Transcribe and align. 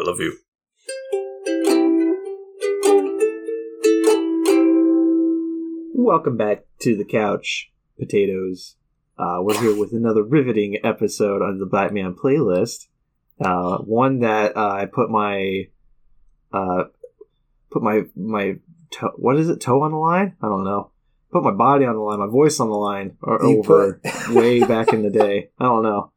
I 0.00 0.02
love 0.02 0.18
you. 0.18 0.38
Welcome 5.92 6.36
back 6.36 6.64
to 6.80 6.96
the 6.96 7.04
couch, 7.04 7.70
potatoes. 7.98 8.76
Uh, 9.18 9.38
we're 9.40 9.60
here 9.60 9.78
with 9.78 9.92
another 9.92 10.22
riveting 10.22 10.78
episode 10.84 11.42
on 11.42 11.58
the 11.58 11.66
Batman 11.66 12.14
playlist. 12.14 12.86
Uh, 13.40 13.78
one 13.78 14.20
that 14.20 14.56
uh, 14.56 14.70
I 14.70 14.86
put 14.86 15.10
my 15.10 15.68
uh, 16.52 16.84
put 17.70 17.82
my 17.82 18.02
my 18.16 18.56
toe, 18.90 19.12
what 19.16 19.38
is 19.38 19.48
it 19.48 19.60
toe 19.60 19.82
on 19.82 19.92
the 19.92 19.96
line? 19.98 20.36
I 20.42 20.48
don't 20.48 20.64
know. 20.64 20.90
Put 21.32 21.44
my 21.44 21.52
body 21.52 21.84
on 21.84 21.94
the 21.94 22.00
line, 22.00 22.18
my 22.18 22.26
voice 22.26 22.58
on 22.60 22.68
the 22.68 22.76
line, 22.76 23.16
or 23.22 23.38
You 23.42 23.58
over 23.60 24.00
put- 24.02 24.34
way 24.34 24.60
back 24.64 24.92
in 24.92 25.02
the 25.02 25.10
day. 25.10 25.50
I 25.58 25.64
don't 25.64 25.82
know. 25.82 26.12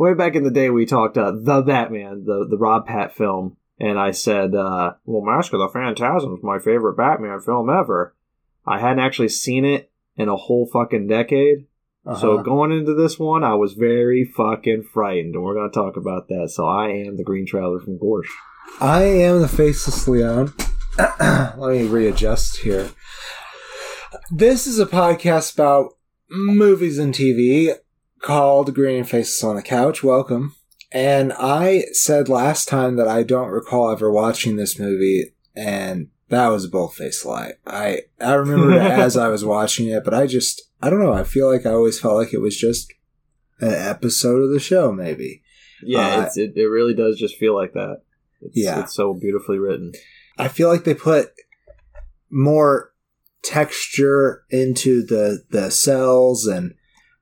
Way 0.00 0.14
back 0.14 0.34
in 0.34 0.44
the 0.44 0.50
day, 0.50 0.70
we 0.70 0.86
talked 0.86 1.18
uh, 1.18 1.30
the 1.30 1.60
Batman, 1.60 2.24
the 2.24 2.46
the 2.48 2.56
Rob 2.56 2.86
Pat 2.86 3.14
film, 3.14 3.58
and 3.78 3.98
I 3.98 4.12
said, 4.12 4.54
uh, 4.54 4.94
"Well, 5.04 5.20
Mask 5.20 5.52
of 5.52 5.58
the 5.60 5.68
Phantasm 5.68 6.32
is 6.32 6.42
my 6.42 6.58
favorite 6.58 6.96
Batman 6.96 7.38
film 7.40 7.68
ever." 7.68 8.14
I 8.66 8.78
hadn't 8.80 9.00
actually 9.00 9.28
seen 9.28 9.66
it 9.66 9.90
in 10.16 10.30
a 10.30 10.36
whole 10.36 10.64
fucking 10.72 11.06
decade. 11.06 11.66
So 12.18 12.36
Uh-huh. 12.36 12.42
going 12.44 12.72
into 12.72 12.94
this 12.94 13.18
one, 13.18 13.44
I 13.44 13.56
was 13.56 13.74
very 13.74 14.24
fucking 14.24 14.84
frightened, 14.84 15.34
and 15.34 15.44
we're 15.44 15.52
going 15.52 15.70
to 15.70 15.74
talk 15.74 15.98
about 15.98 16.28
that. 16.28 16.48
So 16.48 16.66
I 16.66 16.88
am 16.88 17.18
the 17.18 17.22
Green 17.22 17.44
Traveler 17.44 17.80
from 17.80 17.98
Gorsh. 17.98 18.30
I 18.80 19.02
am 19.02 19.42
the 19.42 19.48
faceless 19.48 20.08
Leon. 20.08 20.54
Let 20.98 21.58
me 21.58 21.86
readjust 21.86 22.60
here. 22.60 22.88
This 24.30 24.66
is 24.66 24.78
a 24.78 24.86
podcast 24.86 25.52
about 25.52 25.90
movies 26.30 26.98
and 26.98 27.12
TV 27.12 27.74
called 28.20 28.74
Green 28.74 29.04
Faces 29.04 29.42
on 29.42 29.56
the 29.56 29.62
Couch. 29.62 30.02
Welcome. 30.02 30.54
And 30.92 31.32
I 31.38 31.84
said 31.92 32.28
last 32.28 32.68
time 32.68 32.96
that 32.96 33.08
I 33.08 33.22
don't 33.22 33.48
recall 33.48 33.90
ever 33.90 34.10
watching 34.10 34.56
this 34.56 34.78
movie, 34.78 35.34
and 35.54 36.08
that 36.28 36.48
was 36.48 36.64
a 36.64 36.68
bold-faced 36.68 37.24
lie. 37.24 37.52
I 37.66 38.02
I 38.20 38.34
remembered 38.34 38.74
it 38.74 38.82
as 38.90 39.16
I 39.16 39.28
was 39.28 39.44
watching 39.44 39.88
it, 39.88 40.04
but 40.04 40.14
I 40.14 40.26
just 40.26 40.62
I 40.82 40.90
don't 40.90 41.00
know. 41.00 41.12
I 41.12 41.24
feel 41.24 41.50
like 41.50 41.64
I 41.64 41.70
always 41.70 42.00
felt 42.00 42.16
like 42.16 42.34
it 42.34 42.40
was 42.40 42.56
just 42.56 42.92
an 43.60 43.72
episode 43.72 44.42
of 44.42 44.50
the 44.50 44.60
show, 44.60 44.90
maybe. 44.92 45.42
Yeah, 45.82 46.16
Uh, 46.16 46.22
it's, 46.22 46.36
it, 46.36 46.52
it 46.56 46.66
really 46.66 46.94
does 46.94 47.18
just 47.18 47.36
feel 47.36 47.54
like 47.54 47.72
that. 47.74 48.02
It's, 48.42 48.56
Yeah. 48.56 48.80
It's 48.80 48.94
so 48.94 49.14
beautifully 49.14 49.58
written. 49.58 49.92
I 50.38 50.48
feel 50.48 50.68
like 50.68 50.84
they 50.84 50.94
put 50.94 51.30
more 52.30 52.92
texture 53.42 54.44
into 54.50 55.02
the 55.04 55.44
the 55.50 55.70
cells 55.70 56.46
and 56.46 56.74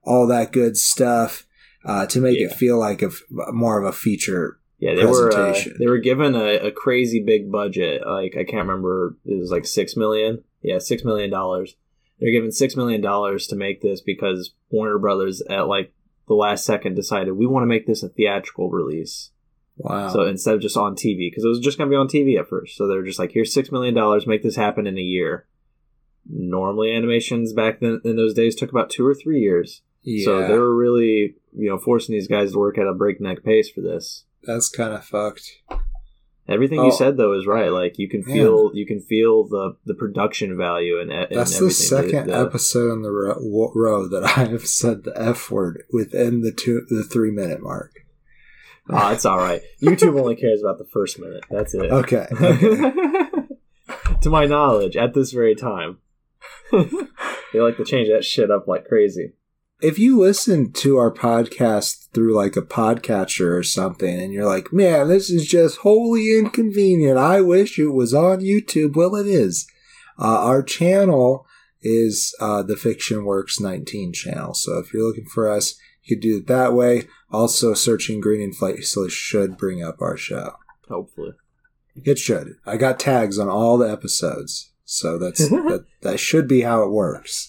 all 0.09 0.27
that 0.27 0.51
good 0.51 0.75
stuff 0.75 1.45
uh, 1.85 2.05
to 2.07 2.19
make 2.19 2.39
Yeah. 2.39 2.47
it 2.47 2.53
feel 2.53 2.77
like 2.79 3.01
a 3.01 3.07
f- 3.07 3.23
more 3.53 3.79
of 3.81 3.85
a 3.87 3.95
feature. 3.95 4.59
Yeah, 4.79 4.95
they 4.95 5.05
were 5.05 5.31
uh, 5.33 5.57
they 5.77 5.87
were 5.87 5.97
given 5.99 6.35
a, 6.35 6.67
a 6.67 6.71
crazy 6.71 7.21
big 7.21 7.51
budget. 7.51 8.01
Like 8.05 8.35
I 8.37 8.43
can't 8.43 8.67
remember, 8.67 9.17
it 9.25 9.37
was 9.39 9.51
like 9.51 9.65
six 9.65 9.95
million. 9.95 10.43
Yeah, 10.61 10.79
six 10.79 11.03
million 11.03 11.29
dollars. 11.29 11.75
They're 12.19 12.31
given 12.31 12.51
six 12.51 12.75
million 12.75 13.01
dollars 13.01 13.47
to 13.47 13.55
make 13.55 13.81
this 13.81 14.01
because 14.01 14.53
Warner 14.69 14.97
Brothers 14.99 15.41
at 15.49 15.67
like 15.67 15.93
the 16.27 16.33
last 16.33 16.65
second 16.65 16.95
decided 16.95 17.31
we 17.33 17.45
want 17.45 17.63
to 17.63 17.67
make 17.67 17.87
this 17.87 18.03
a 18.03 18.09
theatrical 18.09 18.69
release. 18.69 19.31
Wow. 19.77 20.09
So 20.09 20.21
instead 20.25 20.55
of 20.55 20.61
just 20.61 20.75
on 20.77 20.95
TV, 20.95 21.29
because 21.29 21.43
it 21.45 21.49
was 21.49 21.59
just 21.61 21.77
going 21.77 21.89
to 21.89 21.93
be 21.93 21.97
on 21.97 22.07
TV 22.07 22.37
at 22.39 22.49
first. 22.49 22.75
So 22.77 22.87
they're 22.87 23.03
just 23.05 23.19
like, 23.19 23.31
here's 23.31 23.53
six 23.53 23.71
million 23.71 23.93
dollars, 23.95 24.27
make 24.27 24.43
this 24.43 24.57
happen 24.57 24.85
in 24.87 24.97
a 24.97 25.01
year. 25.01 25.47
Normally, 26.29 26.91
animations 26.93 27.53
back 27.53 27.79
then 27.79 28.01
in 28.03 28.15
those 28.15 28.33
days 28.33 28.55
took 28.55 28.69
about 28.71 28.89
two 28.89 29.05
or 29.05 29.15
three 29.15 29.39
years. 29.39 29.81
Yeah, 30.03 30.25
So 30.25 30.47
they 30.47 30.57
were 30.57 30.75
really, 30.75 31.35
you 31.53 31.69
know, 31.69 31.77
forcing 31.77 32.13
these 32.13 32.27
guys 32.27 32.51
to 32.53 32.59
work 32.59 32.77
at 32.77 32.87
a 32.87 32.93
breakneck 32.93 33.43
pace 33.43 33.69
for 33.69 33.81
this. 33.81 34.25
that's 34.43 34.69
kind 34.69 34.93
of 34.93 35.03
fucked. 35.05 35.49
Everything 36.47 36.79
Oh. 36.79 36.85
you 36.85 36.91
said 36.91 37.15
though 37.17 37.37
is 37.37 37.45
right. 37.45 37.71
Like 37.71 37.99
you 37.99 38.09
can 38.09 38.23
Man. 38.25 38.35
feel, 38.35 38.71
you 38.73 38.85
can 38.87 39.01
feel 39.01 39.47
the 39.47 39.75
the 39.85 39.93
production 39.93 40.57
value 40.57 40.99
and, 40.99 41.11
That's 41.11 41.55
everything. 41.55 41.67
the 41.67 41.73
second 41.73 42.27
the, 42.27 42.39
episode 42.39 42.91
in 42.93 43.01
the 43.03 43.11
ro- 43.11 43.37
wo- 43.39 43.71
row 43.75 44.07
that 44.07 44.23
I 44.37 44.45
have 44.45 44.65
said 44.65 45.03
the 45.03 45.13
f 45.15 45.51
word 45.51 45.83
within 45.93 46.41
the 46.41 46.51
two 46.51 46.85
the 46.89 47.03
three 47.03 47.29
minute 47.31 47.61
mark. 47.61 47.91
Oh, 48.89 49.11
it's 49.11 49.25
all 49.25 49.37
right. 49.37 49.61
YouTube 49.83 50.19
only 50.19 50.35
cares 50.35 50.61
about 50.63 50.79
the 50.79 50.87
first 50.91 51.19
minute. 51.19 51.43
That's 51.51 51.75
it. 51.75 51.91
Okay. 51.91 52.25
okay. 52.41 52.91
to 54.21 54.29
my 54.31 54.45
knowledge, 54.45 54.97
at 54.97 55.13
this 55.13 55.31
very 55.31 55.53
time, 55.53 55.99
they 56.71 57.59
like 57.59 57.77
to 57.77 57.85
change 57.85 58.09
that 58.09 58.23
shit 58.23 58.49
up 58.49 58.67
like 58.67 58.85
crazy. 58.87 59.33
If 59.81 59.97
you 59.97 60.19
listen 60.19 60.71
to 60.73 60.97
our 60.97 61.11
podcast 61.11 62.09
through 62.13 62.35
like 62.35 62.55
a 62.57 62.61
podcatcher 62.61 63.57
or 63.57 63.63
something 63.63 64.19
and 64.19 64.33
you're 64.33 64.45
like, 64.45 64.73
man, 64.73 65.07
this 65.07 65.29
is 65.29 65.47
just 65.47 65.79
wholly 65.79 66.37
inconvenient. 66.37 67.17
I 67.17 67.41
wish 67.41 67.79
it 67.79 67.93
was 67.93 68.13
on 68.13 68.39
YouTube. 68.39 68.95
Well, 68.95 69.15
it 69.15 69.27
is. 69.27 69.67
Uh, 70.17 70.43
our 70.43 70.61
channel 70.61 71.45
is 71.81 72.35
uh, 72.41 72.61
the 72.61 72.75
Fiction 72.75 73.23
Works 73.23 73.59
19 73.59 74.11
channel. 74.11 74.53
So 74.53 74.79
if 74.79 74.93
you're 74.93 75.07
looking 75.07 75.27
for 75.27 75.49
us, 75.49 75.79
you 76.03 76.15
could 76.15 76.21
do 76.21 76.37
it 76.37 76.47
that 76.47 76.73
way. 76.73 77.07
Also, 77.31 77.73
searching 77.73 78.19
Green 78.19 78.41
and 78.41 78.55
Faceless 78.55 79.13
should 79.13 79.57
bring 79.57 79.83
up 79.83 80.01
our 80.01 80.17
show. 80.17 80.55
Hopefully, 80.89 81.33
It 81.95 82.17
should. 82.17 82.55
I 82.65 82.77
got 82.77 82.99
tags 82.99 83.37
on 83.37 83.47
all 83.47 83.77
the 83.77 83.89
episodes. 83.89 84.71
So 84.83 85.19
that's 85.19 85.37
that, 85.49 85.85
that 86.01 86.19
should 86.19 86.47
be 86.47 86.61
how 86.61 86.83
it 86.83 86.89
works. 86.89 87.48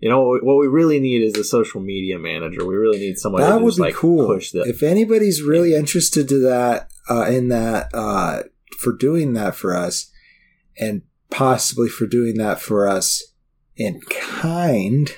You 0.00 0.08
know 0.08 0.38
what 0.42 0.56
we- 0.58 0.66
really 0.66 0.98
need 1.00 1.22
is 1.22 1.36
a 1.36 1.44
social 1.44 1.80
media 1.80 2.18
manager. 2.18 2.64
We 2.66 2.76
really 2.76 2.98
need 2.98 3.18
somebody 3.18 3.44
that 3.44 3.60
would 3.62 3.74
be 3.76 3.80
like 3.82 3.94
cool. 3.94 4.26
push 4.26 4.50
the 4.52 4.62
If 4.62 4.82
anybody's 4.82 5.42
really 5.42 5.74
interested 5.74 6.28
to 6.28 6.38
that, 6.40 6.88
uh, 7.08 7.26
in 7.30 7.48
that, 7.48 7.90
uh, 7.94 8.42
for 8.78 8.92
doing 8.92 9.34
that 9.34 9.54
for 9.54 9.76
us, 9.76 10.10
and 10.78 11.02
possibly 11.30 11.88
for 11.88 12.06
doing 12.06 12.36
that 12.38 12.60
for 12.60 12.86
us 12.88 13.22
in 13.76 14.00
kind, 14.10 15.14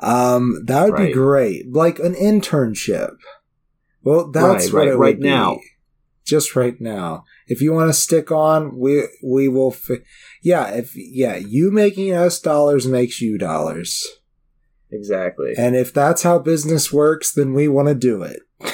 um, 0.00 0.62
that 0.66 0.84
would 0.90 0.96
be 0.96 1.12
great. 1.12 1.72
Like 1.72 1.98
an 1.98 2.14
internship. 2.14 3.16
Well, 4.02 4.30
that's 4.30 4.66
Right, 4.66 4.72
what 4.72 4.78
right, 4.80 4.88
it 4.88 4.96
right 4.96 5.16
would 5.16 5.22
be. 5.22 5.28
now. 5.28 5.58
Just 6.24 6.54
right 6.54 6.80
now. 6.80 7.24
If 7.48 7.60
you 7.60 7.72
want 7.72 7.88
to 7.88 7.94
stick 7.94 8.30
on, 8.30 8.78
we 8.78 9.08
we 9.24 9.48
will. 9.48 9.70
Fi- 9.72 10.02
yeah, 10.42 10.68
if 10.68 10.92
yeah, 10.94 11.36
you 11.36 11.70
making 11.70 12.12
us 12.14 12.38
dollars 12.40 12.86
makes 12.86 13.20
you 13.20 13.38
dollars. 13.38 14.06
exactly. 14.90 15.54
And 15.58 15.74
if 15.74 15.92
that's 15.92 16.22
how 16.22 16.38
business 16.38 16.92
works, 16.92 17.32
then 17.32 17.54
we 17.54 17.66
want 17.68 17.88
to 17.88 17.94
do 17.94 18.22
it. 18.22 18.40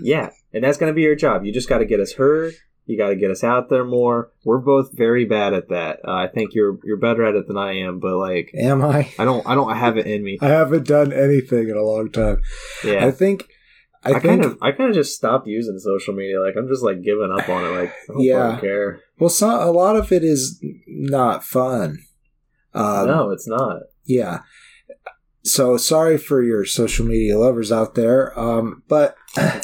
Yeah, 0.00 0.30
and 0.52 0.64
that's 0.64 0.76
going 0.76 0.90
to 0.90 0.94
be 0.94 1.02
your 1.02 1.14
job. 1.14 1.44
You 1.44 1.52
just 1.52 1.68
got 1.68 1.78
to 1.78 1.84
get 1.84 2.00
us 2.00 2.14
heard. 2.14 2.54
You 2.84 2.98
got 2.98 3.10
to 3.10 3.16
get 3.16 3.30
us 3.30 3.44
out 3.44 3.70
there 3.70 3.84
more. 3.84 4.32
We're 4.44 4.58
both 4.58 4.90
very 4.92 5.24
bad 5.24 5.54
at 5.54 5.68
that. 5.68 6.00
Uh, 6.06 6.12
I 6.12 6.26
think 6.26 6.52
you're 6.52 6.78
you're 6.84 6.98
better 6.98 7.24
at 7.24 7.36
it 7.36 7.46
than 7.46 7.56
I 7.56 7.78
am, 7.78 8.00
but 8.00 8.16
like 8.16 8.50
Am 8.54 8.84
I? 8.84 9.12
I 9.18 9.24
don't 9.24 9.46
I 9.46 9.54
don't 9.54 9.74
have 9.76 9.96
it 9.96 10.06
in 10.06 10.24
me. 10.24 10.38
I 10.42 10.48
haven't 10.48 10.86
done 10.88 11.12
anything 11.12 11.68
in 11.68 11.76
a 11.76 11.82
long 11.82 12.10
time. 12.10 12.42
Yeah. 12.84 13.06
I 13.06 13.12
think. 13.12 13.48
I, 14.04 14.10
I, 14.10 14.12
think. 14.20 14.24
kind 14.24 14.44
of 14.44 14.58
I 14.62 14.72
kind 14.72 14.90
of 14.90 14.94
just 14.96 15.14
stopped 15.16 15.46
using 15.46 15.78
social 15.78 16.14
media. 16.14 16.40
Like 16.40 16.54
I'm 16.58 16.68
just 16.68 16.82
like 16.84 17.02
giving 17.02 17.34
up 17.36 17.48
on 17.48 17.64
it. 17.64 17.68
Like 17.68 17.90
I 17.90 18.12
don't 18.12 18.22
Yeah. 18.22 18.58
care. 18.60 19.00
well, 19.18 19.30
so, 19.30 19.48
a 19.48 19.70
lot 19.72 19.96
of 19.96 20.12
it 20.12 20.22
is 20.24 20.62
not 20.86 21.44
fun. 21.44 21.98
Um, 22.74 23.06
no, 23.06 23.30
it's 23.30 23.46
not. 23.48 23.82
Yeah. 24.04 24.40
So 25.44 25.76
sorry 25.76 26.16
for 26.18 26.42
your 26.42 26.64
social 26.64 27.04
media 27.06 27.38
lovers 27.38 27.70
out 27.70 27.94
there. 27.94 28.38
Um, 28.38 28.82
but 28.88 29.14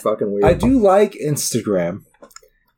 fucking 0.03 0.31
weird. 0.33 0.45
I 0.45 0.55
do 0.55 0.79
like 0.79 1.13
Instagram, 1.15 2.05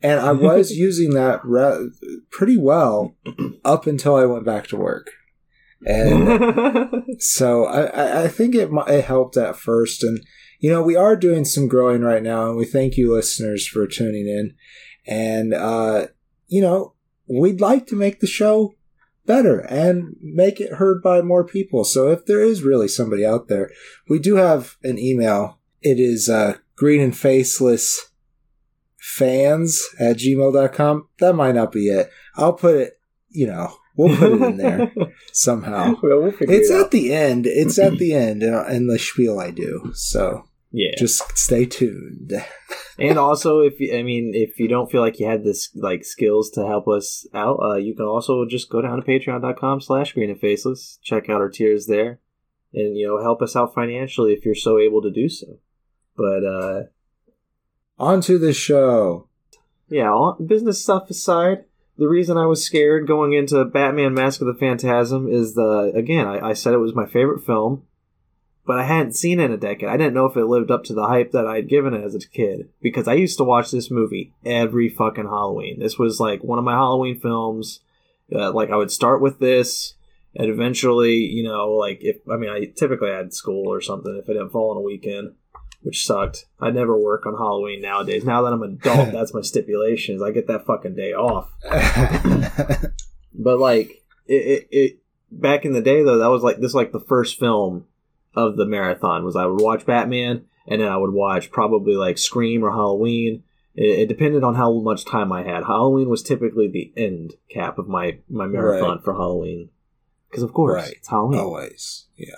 and 0.03 0.21
I 0.21 0.33
was 0.49 0.71
using 0.71 1.11
that 1.15 1.41
re- 1.44 1.91
pretty 2.31 2.56
well 2.56 3.17
up 3.65 3.87
until 3.87 4.15
I 4.17 4.25
went 4.25 4.44
back 4.44 4.69
to 4.69 4.77
work. 4.77 5.11
And 5.84 7.05
so 7.19 7.65
I, 7.67 7.83
I- 7.87 8.23
I 8.25 8.29
think 8.29 8.55
it 8.55 8.71
it 8.73 9.05
helped 9.05 9.37
at 9.37 9.56
first, 9.56 10.05
and 10.05 10.21
you 10.62 10.71
know 10.71 10.81
we 10.81 10.95
are 10.95 11.17
doing 11.17 11.45
some 11.45 11.67
growing 11.67 12.03
right 12.03 12.23
now, 12.23 12.49
and 12.49 12.56
we 12.56 12.65
thank 12.65 12.97
you 12.97 13.12
listeners 13.12 13.67
for 13.67 13.87
tuning 13.89 14.28
in, 14.28 14.55
and 15.06 15.53
uh, 15.53 16.06
you 16.47 16.62
know 16.62 16.94
we'd 17.26 17.61
like 17.61 17.87
to 17.88 17.97
make 17.97 18.20
the 18.20 18.29
show 18.29 18.75
better 19.26 19.59
and 19.61 20.17
make 20.20 20.61
it 20.61 20.75
heard 20.75 21.03
by 21.03 21.20
more 21.20 21.44
people. 21.44 21.85
So 21.85 22.11
if 22.12 22.26
there 22.26 22.41
is 22.41 22.62
really 22.62 22.87
somebody 22.87 23.26
out 23.26 23.49
there, 23.49 23.70
we 24.09 24.20
do 24.20 24.37
have 24.37 24.76
an 24.85 24.99
email. 24.99 25.59
It 25.81 25.99
is 25.99 26.29
uh, 26.29 26.59
green 26.76 27.00
and 27.00 27.17
faceless 27.17 28.12
fans 28.99 29.85
at 29.99 30.19
gmail.com. 30.19 31.08
That 31.19 31.35
might 31.35 31.56
not 31.56 31.73
be 31.73 31.88
it. 31.88 32.08
I'll 32.37 32.53
put 32.53 32.76
it, 32.76 33.00
you 33.31 33.49
know, 33.49 33.75
we'll 33.97 34.17
put 34.17 34.32
it 34.32 34.43
in 34.43 34.56
there 34.58 34.93
somehow. 35.32 35.97
Well, 36.03 36.23
we'll 36.23 36.35
It's 36.41 36.70
it 36.70 36.81
at 36.81 36.91
the 36.93 37.12
end. 37.12 37.47
It's 37.47 37.81
at 37.81 37.93
the 37.99 38.15
end 38.15 38.44
in, 38.44 38.55
in 38.70 38.87
the 38.87 38.99
spiel 38.99 39.41
I 39.41 39.50
do. 39.50 39.91
So 39.94 40.44
yeah. 40.72 40.90
just 40.96 41.36
stay 41.36 41.66
tuned. 41.66 42.32
and 42.98 43.19
also, 43.19 43.60
if 43.60 43.78
you, 43.78 43.96
I 43.96 44.02
mean, 44.02 44.32
if 44.34 44.58
you 44.58 44.69
don't 44.69 44.90
feel 44.90 45.00
like 45.00 45.20
you 45.20 45.26
had 45.26 45.44
this 45.44 45.70
like 45.74 46.04
skills 46.04 46.50
to 46.50 46.66
help 46.66 46.88
us 46.88 47.26
out, 47.34 47.58
uh, 47.62 47.76
you 47.76 47.94
can 47.94 48.06
also 48.06 48.44
just 48.46 48.70
go 48.70 48.80
down 48.80 49.00
to 49.00 49.06
Patreon.com/slash 49.06 50.12
Green 50.12 50.30
and 50.30 50.40
Faceless, 50.40 50.98
check 51.02 51.28
out 51.28 51.40
our 51.40 51.50
tiers 51.50 51.86
there, 51.86 52.20
and 52.72 52.96
you 52.96 53.06
know 53.06 53.22
help 53.22 53.42
us 53.42 53.54
out 53.54 53.74
financially 53.74 54.32
if 54.32 54.44
you're 54.44 54.54
so 54.54 54.78
able 54.78 55.02
to 55.02 55.10
do 55.10 55.28
so. 55.28 55.58
But 56.16 56.44
uh, 56.44 56.82
onto 57.98 58.38
the 58.38 58.52
show. 58.52 59.28
Yeah, 59.88 60.10
all, 60.10 60.38
business 60.40 60.82
stuff 60.82 61.10
aside, 61.10 61.64
the 61.98 62.08
reason 62.08 62.38
I 62.38 62.46
was 62.46 62.64
scared 62.64 63.06
going 63.06 63.34
into 63.34 63.62
Batman 63.66 64.14
Mask 64.14 64.40
of 64.40 64.46
the 64.46 64.54
Phantasm 64.54 65.28
is 65.28 65.54
the 65.54 65.92
again, 65.94 66.26
I, 66.26 66.48
I 66.48 66.52
said 66.54 66.72
it 66.72 66.78
was 66.78 66.94
my 66.94 67.06
favorite 67.06 67.44
film, 67.44 67.84
but 68.67 68.79
I 68.79 68.85
hadn't 68.85 69.17
seen 69.17 69.41
it 69.41 69.47
in 69.47 69.53
a 69.53 69.56
decade. 69.56 69.88
I 69.88 69.97
didn't 69.97 70.14
know 70.14 70.26
if 70.26 70.37
it 70.37 70.44
lived 70.44 70.70
up 70.70 70.85
to 70.85 70.94
the 70.94 71.06
hype 71.06 71.32
that 71.32 71.47
I'd 71.47 71.69
given 71.69 71.94
it 71.94 72.05
as 72.05 72.14
a 72.14 72.29
kid 72.29 72.69
because 72.81 73.09
I 73.09 73.14
used 73.14 73.38
to 73.38 73.44
watch 73.44 73.70
this 73.70 73.91
movie 73.91 74.32
every 74.44 74.88
fucking 74.88 75.25
Halloween. 75.25 75.81
This 75.81 75.99
was 75.99 76.20
like 76.20 76.44
one 76.44 76.59
of 76.59 76.64
my 76.64 76.75
Halloween 76.75 77.19
films. 77.19 77.81
Uh, 78.35 78.53
like 78.53 78.70
I 78.70 78.76
would 78.76 78.91
start 78.91 79.20
with 79.20 79.41
this, 79.41 79.94
and 80.35 80.49
eventually, 80.49 81.17
you 81.17 81.43
know, 81.43 81.73
like 81.73 81.99
if 82.00 82.17
I 82.31 82.37
mean, 82.37 82.50
I 82.50 82.73
typically 82.76 83.11
had 83.11 83.35
school 83.35 83.69
or 83.69 83.81
something 83.81 84.17
if 84.23 84.29
it 84.29 84.35
didn't 84.35 84.50
fall 84.50 84.70
on 84.70 84.79
a 84.79 84.81
weekend 84.81 85.35
which 85.82 86.06
sucked. 86.06 86.47
I 86.61 86.70
never 86.70 86.97
work 86.97 87.26
on 87.26 87.35
Halloween 87.35 87.82
nowadays. 87.82 88.25
Now 88.25 88.43
that 88.43 88.53
I'm 88.53 88.62
an 88.62 88.79
adult, 88.81 89.12
that's 89.12 89.35
my 89.35 89.43
stipulation 89.43 90.17
is 90.17 90.23
I 90.23 90.31
get 90.31 90.47
that 90.47 90.67
fucking 90.67 90.94
day 90.94 91.12
off. 91.12 91.50
but 93.35 93.58
like 93.58 94.03
it, 94.26 94.35
it, 94.35 94.69
it, 94.70 94.99
back 95.31 95.65
in 95.65 95.73
the 95.73 95.81
day 95.81 96.03
though, 96.03 96.19
that 96.19 96.31
was 96.31 96.43
like 96.43 96.58
this 96.58 96.75
like 96.75 96.93
the 96.93 97.00
first 97.00 97.38
film 97.38 97.87
of 98.34 98.56
the 98.56 98.67
marathon 98.67 99.25
was 99.25 99.37
I 99.37 99.46
would 99.46 99.61
watch 99.61 99.84
Batman 99.87 100.44
and 100.67 100.81
then 100.81 100.88
I 100.88 100.96
would 100.96 101.12
watch 101.12 101.50
probably 101.50 101.94
like 101.94 102.19
Scream 102.19 102.62
or 102.64 102.70
Halloween. 102.70 103.43
It, 103.75 104.00
it 104.00 104.08
depended 104.08 104.43
on 104.44 104.55
how 104.55 104.73
much 104.81 105.05
time 105.05 105.32
I 105.32 105.43
had. 105.43 105.64
Halloween 105.64 106.08
was 106.08 106.23
typically 106.23 106.69
the 106.69 106.93
end 106.96 107.34
cap 107.50 107.79
of 107.79 107.88
my 107.88 108.19
my 108.29 108.46
marathon 108.46 108.96
Right. 108.96 109.05
for 109.05 109.14
Halloween. 109.14 109.70
Because 110.31 110.43
of 110.43 110.52
course 110.52 110.75
Right. 110.82 110.93
it's 110.93 111.08
Halloween. 111.08 111.40
Always. 111.40 112.06
Yeah. 112.17 112.34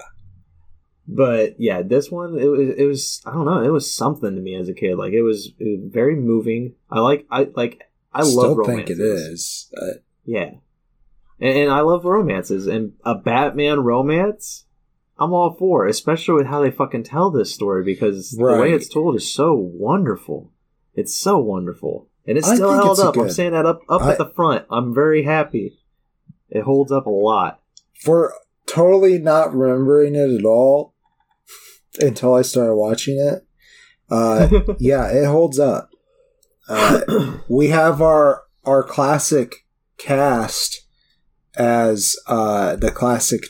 But 1.06 1.56
yeah, 1.61 1.82
this 1.82 2.11
one 2.11 2.38
it 2.38 2.46
was 2.46 2.61
it 2.79 2.85
was 2.87 3.20
I 3.26 3.32
don't 3.32 3.44
know 3.44 3.62
it 3.62 3.69
was 3.73 3.93
something 3.93 4.35
to 4.35 4.41
me 4.41 4.55
as 4.55 4.69
a 4.69 4.75
kid. 4.75 4.96
Like 4.96 5.12
it 5.12 5.23
was, 5.23 5.52
it 5.58 5.81
was 5.82 5.93
very 5.93 6.17
moving. 6.17 6.75
I 6.91 7.00
like 7.00 7.26
I 7.31 7.49
like 7.55 7.82
I 8.12 8.23
Still 8.23 8.56
love 8.56 8.67
think 8.67 8.88
it 8.91 9.00
is. 9.00 9.70
Yeah, 10.25 10.52
and, 11.41 11.58
and 11.58 11.70
I 11.70 11.81
love 11.81 12.05
romances 12.06 12.67
and 12.67 12.94
a 13.05 13.14
Batman 13.14 13.81
romance. 13.81 14.64
I'm 15.19 15.32
all 15.32 15.55
for, 15.55 15.87
especially 15.87 16.34
with 16.34 16.46
how 16.46 16.61
they 16.62 16.70
fucking 16.70 17.05
tell 17.05 17.31
this 17.31 17.55
story 17.55 17.84
because 17.84 18.31
the 18.31 18.44
way 18.44 18.72
it's 18.72 18.88
told 18.88 19.14
is 19.16 19.32
so 19.32 19.55
wonderful. 19.55 20.52
It's 20.94 21.16
so 21.16 21.38
wonderful, 21.38 22.08
and 22.26 22.37
it's 22.37 22.50
still 22.50 22.72
held 22.72 22.99
it's 22.99 23.00
up. 23.00 23.16
I'm 23.16 23.31
saying 23.31 23.52
that 23.52 23.66
up 23.66 23.81
up 23.88 24.02
I- 24.02 24.12
at 24.12 24.19
the 24.19 24.31
front. 24.34 24.66
I'm 24.70 24.94
very 24.94 25.22
happy. 25.22 25.78
It 26.50 26.62
holds 26.62 26.93
up 26.93 27.06
a 27.06 27.11
lot. 27.11 27.61
for 28.00 28.34
totally 28.66 29.19
not 29.19 29.55
remembering 29.55 30.14
it 30.14 30.31
at 30.31 30.44
all 30.44 30.94
until 31.99 32.34
I 32.34 32.43
started 32.43 32.75
watching 32.75 33.19
it. 33.19 33.46
Uh, 34.10 34.49
yeah, 34.78 35.08
it 35.10 35.26
holds 35.26 35.58
up. 35.58 35.90
Uh, 36.69 37.00
we 37.49 37.69
have 37.69 38.00
our 38.00 38.43
our 38.64 38.82
classic 38.82 39.67
cast 39.99 40.82
as 41.56 42.17
uh, 42.26 42.76
the 42.76 42.90
classic 42.90 43.46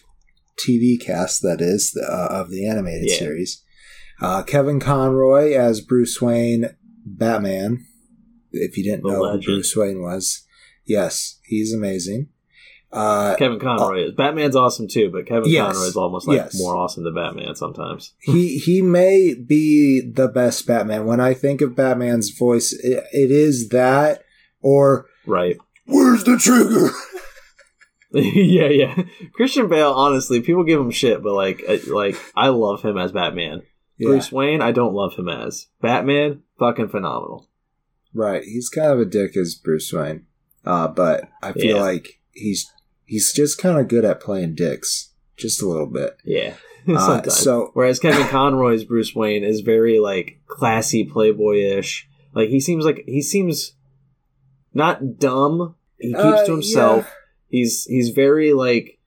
TV 0.59 1.01
cast 1.01 1.43
that 1.43 1.61
is 1.61 1.97
uh, 2.09 2.27
of 2.31 2.51
the 2.51 2.67
animated 2.69 3.11
Yeah. 3.11 3.19
series. 3.19 3.63
Uh, 4.21 4.43
Kevin 4.43 4.81
Conroy 4.81 5.53
as 5.55 5.81
Bruce 5.81 6.21
Wayne, 6.23 6.77
Batman. 7.05 7.85
If 8.53 8.77
you 8.79 8.85
didn't 8.85 9.03
The 9.03 9.11
know 9.11 9.33
who. 9.33 9.43
Bruce 9.43 9.77
Wayne 9.77 10.01
was, 10.01 10.47
yes, 10.85 11.41
he's 11.45 11.73
amazing. 11.75 12.29
Uh, 12.93 13.35
Kevin 13.37 13.59
Conroy 13.59 14.05
is 14.07 14.13
Batman's 14.15 14.55
awesome 14.55 14.87
too, 14.87 15.11
but 15.11 15.27
Kevin 15.27 15.51
Yes. 15.51 15.73
Conroy 15.73 15.87
is 15.89 15.97
almost 15.97 16.29
like 16.29 16.37
Yes. 16.37 16.57
more 16.57 16.77
awesome 16.77 17.03
than 17.03 17.13
Batman 17.15 17.57
sometimes. 17.57 18.13
he 18.21 18.59
he 18.59 18.81
may 18.83 19.35
be 19.35 20.01
the 20.01 20.29
best 20.29 20.65
Batman. 20.69 21.05
When 21.05 21.19
I 21.19 21.35
think 21.35 21.61
of 21.61 21.75
Batman's 21.75 22.31
voice, 22.31 22.73
it, 22.73 23.03
it 23.13 23.33
is 23.33 23.71
that 23.71 24.23
or 24.61 25.07
Right. 25.27 25.57
where's 25.87 26.23
the 26.23 26.37
trigger? 26.39 26.91
yeah, 28.35 28.69
yeah. 28.69 29.03
Christian 29.33 29.69
Bale, 29.69 29.91
honestly, 29.93 30.41
people 30.41 30.65
give 30.65 30.81
him 30.81 30.91
shit, 30.91 31.23
but 31.23 31.33
like, 31.35 31.63
uh, 31.69 31.79
like 31.93 32.17
I 32.37 32.49
love 32.49 32.83
him 32.83 32.97
as 32.97 33.13
Batman. 33.13 33.63
Yeah, 33.99 34.09
Bruce 34.09 34.31
Wayne, 34.33 34.61
I 34.63 34.73
don't 34.73 34.95
love 34.95 35.15
him 35.15 35.29
as 35.29 35.67
Batman. 35.81 36.43
Fucking 36.59 36.89
phenomenal. 36.89 37.49
right. 38.13 38.43
He's 38.45 38.69
kind 38.69 38.91
of 38.93 39.01
a 39.01 39.05
dick 39.05 39.37
as 39.37 39.55
Bruce 39.57 39.93
Wayne, 39.93 40.27
uh, 40.65 40.89
but 40.89 41.29
I 41.43 41.53
feel 41.53 41.77
Yeah. 41.77 41.83
like 41.83 42.21
he's 42.33 42.71
he's 43.05 43.33
just 43.33 43.59
kind 43.59 43.79
of 43.79 43.89
good 43.89 44.05
at 44.05 44.21
playing 44.21 44.55
dicks, 44.55 45.13
just 45.37 45.61
a 45.63 45.67
little 45.69 45.87
bit. 45.87 46.17
Yeah. 46.25 46.55
Uh, 46.87 47.23
so 47.31 47.71
Whereas 47.73 47.99
Kevin 48.01 48.27
Conroy's 48.27 48.85
Bruce 48.85 49.15
Wayne 49.15 49.43
is 49.43 49.61
very 49.63 49.99
like 50.01 50.39
classy, 50.47 51.07
playboyish. 51.09 52.03
Like 52.35 52.51
he 52.51 52.61
seems 52.61 52.85
like 52.85 53.05
he 53.07 53.23
seems 53.23 53.73
not 54.75 55.19
dumb. 55.19 55.77
He 55.99 56.09
keeps 56.13 56.23
uh, 56.23 56.45
to 56.45 56.53
himself. 56.53 57.11
He's 57.55 57.85
he's 57.85 58.09
very 58.09 58.53
like 58.53 58.99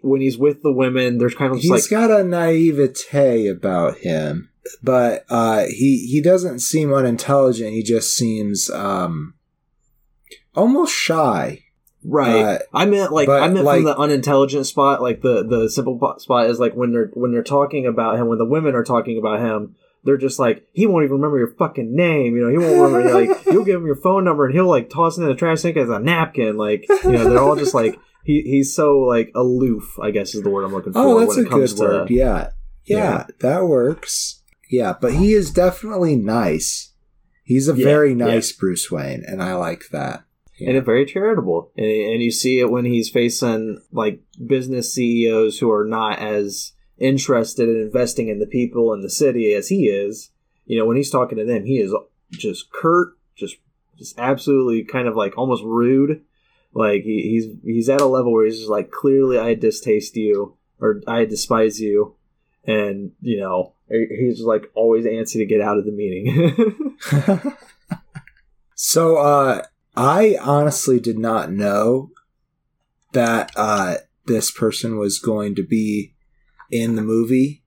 when 0.00 0.22
he's 0.22 0.38
with 0.38 0.62
the 0.62 0.72
women. 0.72 1.18
There's 1.18 1.34
kind 1.34 1.52
of 1.54 1.60
He's 1.60 1.70
like 1.70 1.90
got 1.90 2.10
a 2.10 2.24
naivete 2.24 3.48
about 3.48 3.98
him, 3.98 4.48
but 4.82 5.26
uh, 5.28 5.66
he 5.68 6.06
he 6.10 6.22
doesn't 6.22 6.60
seem 6.60 6.94
unintelligent. 6.94 7.74
He 7.74 7.82
just 7.82 8.16
seems 8.16 8.70
um, 8.70 9.34
almost 10.54 10.94
shy. 10.94 11.64
Right. 12.02 12.40
Uh, 12.40 12.58
I 12.72 12.86
meant 12.86 13.12
like 13.12 13.28
I 13.28 13.48
meant 13.48 13.66
like- 13.66 13.76
from 13.78 13.84
the 13.84 13.98
unintelligent 13.98 14.64
spot, 14.64 15.02
like 15.02 15.20
the 15.20 15.46
the 15.46 15.68
simple 15.68 16.00
spot 16.18 16.48
is 16.48 16.58
like 16.58 16.72
when 16.72 16.92
they're 16.92 17.10
when 17.12 17.30
they're 17.30 17.42
talking 17.42 17.86
about 17.86 18.18
him, 18.18 18.28
when 18.28 18.38
the 18.38 18.46
women 18.46 18.74
are 18.74 18.84
talking 18.84 19.18
about 19.18 19.40
him, 19.40 19.76
they're 20.06 20.16
just 20.16 20.38
like 20.38 20.66
he 20.72 20.86
won't 20.86 21.04
even 21.04 21.16
remember 21.16 21.38
your 21.38 21.54
fucking 21.58 21.94
name, 21.94 22.36
you 22.36 22.42
know, 22.42 22.48
he 22.48 22.58
won't 22.58 22.92
remember 22.92 23.12
like 23.26 23.44
you'll 23.46 23.64
give 23.64 23.80
him 23.80 23.86
your 23.86 24.00
phone 24.00 24.24
number 24.24 24.46
and 24.46 24.54
he'll 24.54 24.68
like 24.68 24.88
toss 24.88 25.18
it 25.18 25.22
in 25.22 25.28
the 25.28 25.34
trash 25.34 25.62
can 25.62 25.76
as 25.76 25.90
a 25.90 25.98
napkin, 25.98 26.56
like 26.56 26.86
you 27.04 27.12
know 27.12 27.28
they're 27.28 27.42
all 27.42 27.56
just 27.56 27.74
like 27.74 27.98
he 28.24 28.42
he's 28.42 28.74
so 28.74 29.00
like 29.00 29.30
aloof, 29.34 29.98
I 30.00 30.10
guess 30.10 30.34
is 30.34 30.42
the 30.42 30.50
word 30.50 30.64
I'm 30.64 30.72
looking 30.72 30.92
oh, 30.94 31.16
for. 31.16 31.22
Oh, 31.22 31.26
that's 31.26 31.36
a 31.38 31.44
comes 31.44 31.74
good 31.74 31.80
word. 31.80 32.08
To, 32.08 32.14
Yeah. 32.14 32.50
yeah. 32.84 32.96
Yeah. 32.98 33.26
that 33.40 33.66
works. 33.66 34.42
Yeah, 34.70 34.94
but 35.00 35.14
he 35.14 35.32
is 35.32 35.50
definitely 35.50 36.16
nice. 36.16 36.92
He's 37.44 37.68
a 37.68 37.76
Yeah, 37.76 37.84
very 37.84 38.10
yeah. 38.10 38.26
nice 38.26 38.52
Bruce 38.52 38.90
Wayne, 38.90 39.22
and 39.26 39.42
I 39.42 39.54
like 39.54 39.84
that. 39.92 40.24
Yeah. 40.58 40.70
and 40.70 40.84
very 40.84 41.04
charitable, 41.04 41.70
and, 41.76 41.86
and 41.86 42.22
you 42.22 42.30
see 42.30 42.60
it 42.60 42.70
when 42.70 42.86
he's 42.86 43.10
facing 43.10 43.78
like 43.92 44.22
business 44.46 44.94
CEOs 44.94 45.58
who 45.58 45.70
are 45.70 45.84
not 45.84 46.18
as 46.18 46.72
interested 46.98 47.68
in 47.68 47.76
investing 47.76 48.28
in 48.28 48.38
the 48.38 48.46
people 48.46 48.92
in 48.92 49.02
the 49.02 49.10
city 49.10 49.52
as 49.52 49.68
he 49.68 49.86
is. 49.86 50.30
You 50.64 50.78
know, 50.78 50.86
when 50.86 50.96
he's 50.96 51.10
talking 51.10 51.38
to 51.38 51.44
them, 51.44 51.64
he 51.64 51.78
is 51.78 51.92
just 52.32 52.72
curt, 52.72 53.16
just 53.36 53.56
just 53.98 54.18
absolutely 54.18 54.84
kind 54.84 55.08
of 55.08 55.16
like 55.16 55.36
almost 55.38 55.62
rude. 55.64 56.22
Like 56.72 57.02
he, 57.02 57.22
he's 57.22 57.46
he's 57.64 57.88
at 57.88 58.00
a 58.00 58.06
level 58.06 58.32
where 58.32 58.44
he's 58.44 58.58
just 58.58 58.70
like 58.70 58.90
clearly 58.90 59.38
I 59.38 59.54
distaste 59.54 60.16
you 60.16 60.56
or 60.80 61.00
I 61.06 61.24
despise 61.24 61.80
you, 61.80 62.16
and 62.64 63.12
you 63.20 63.40
know 63.40 63.74
he- 63.88 64.08
he's 64.18 64.42
like 64.42 64.70
always 64.74 65.06
antsy 65.06 65.34
to 65.34 65.46
get 65.46 65.60
out 65.60 65.78
of 65.78 65.84
the 65.84 65.92
meeting. 65.92 66.96
so, 68.74 69.16
uh, 69.16 69.62
I 69.96 70.36
honestly 70.40 71.00
did 71.00 71.18
not 71.18 71.50
know 71.50 72.10
that 73.12 73.50
uh, 73.56 73.94
this 74.26 74.50
person 74.50 74.98
was 74.98 75.18
going 75.18 75.54
to 75.54 75.62
be 75.62 76.15
in 76.70 76.96
the 76.96 77.02
movie, 77.02 77.62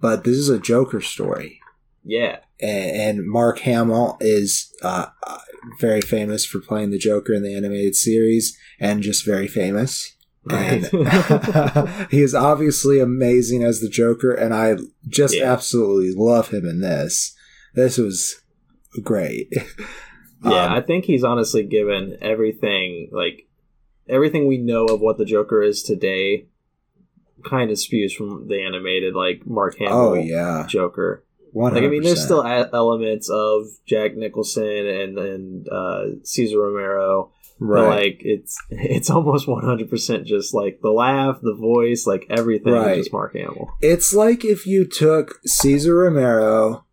but 0.00 0.24
this 0.24 0.36
is 0.36 0.48
a 0.48 0.58
Joker 0.60 1.00
story. 1.00 1.60
yeah, 2.04 2.40
and, 2.60 3.18
and 3.18 3.28
Mark 3.28 3.60
Hamill 3.60 4.16
is 4.20 4.72
uh, 4.82 5.06
uh, 5.26 5.38
very 5.80 6.00
famous 6.00 6.44
for 6.44 6.60
playing 6.60 6.90
the 6.90 6.98
Joker 6.98 7.32
in 7.34 7.42
the 7.42 7.54
animated 7.56 7.94
series, 7.96 8.56
and 8.80 9.02
just 9.02 9.24
very 9.24 9.48
famous. 9.48 10.16
And 10.50 10.84
he 12.10 12.20
is 12.20 12.34
obviously 12.34 12.98
amazing 12.98 13.62
as 13.62 13.80
the 13.80 13.88
Joker, 13.88 14.32
and 14.32 14.52
I 14.52 14.76
just 15.08 15.36
Yeah. 15.36 15.52
absolutely 15.52 16.12
love 16.16 16.48
him 16.48 16.66
in 16.66 16.80
this. 16.80 17.34
This 17.74 17.96
was 17.96 18.40
great. 19.02 19.48
Yeah, 20.44 20.64
Um, 20.66 20.72
I 20.72 20.80
think 20.80 21.04
he's 21.04 21.22
honestly 21.22 21.62
given 21.62 22.16
everything 22.20 23.08
like 23.12 23.46
everything 24.08 24.48
we 24.48 24.58
know 24.58 24.86
of 24.86 25.00
what 25.00 25.16
the 25.16 25.24
Joker 25.24 25.62
is 25.62 25.84
today 25.84 26.48
kind 27.44 27.70
of 27.70 27.78
spews 27.78 28.12
from 28.14 28.48
the 28.48 28.62
animated 28.62 29.14
like 29.14 29.46
Mark 29.46 29.78
Hamill 29.78 29.94
oh 29.96 30.14
yeah, 30.14 30.66
Joker. 30.68 31.24
one 31.52 31.74
Like 31.74 31.84
I 31.84 31.88
mean 31.88 32.02
there's 32.02 32.22
still 32.22 32.40
a- 32.42 32.68
elements 32.72 33.28
of 33.30 33.66
Jack 33.86 34.16
Nicholson 34.16 34.64
and 34.86 35.18
and 35.18 35.68
uh 35.68 36.04
Cesar 36.24 36.58
Romero. 36.58 37.32
But 37.60 37.66
right. 37.68 38.04
like 38.04 38.22
it's 38.24 38.58
it's 38.70 39.08
almost 39.10 39.46
100% 39.46 40.24
just 40.24 40.52
like 40.52 40.80
the 40.82 40.90
laugh, 40.90 41.38
the 41.42 41.54
voice, 41.54 42.06
like 42.08 42.26
everything 42.28 42.72
Right. 42.72 42.98
is 42.98 43.04
just 43.04 43.12
Mark 43.12 43.34
Hamill. 43.34 43.68
It's 43.80 44.12
like 44.12 44.44
if 44.44 44.66
you 44.66 44.84
took 44.84 45.38
Cesar 45.46 45.94
Romero, 45.94 46.84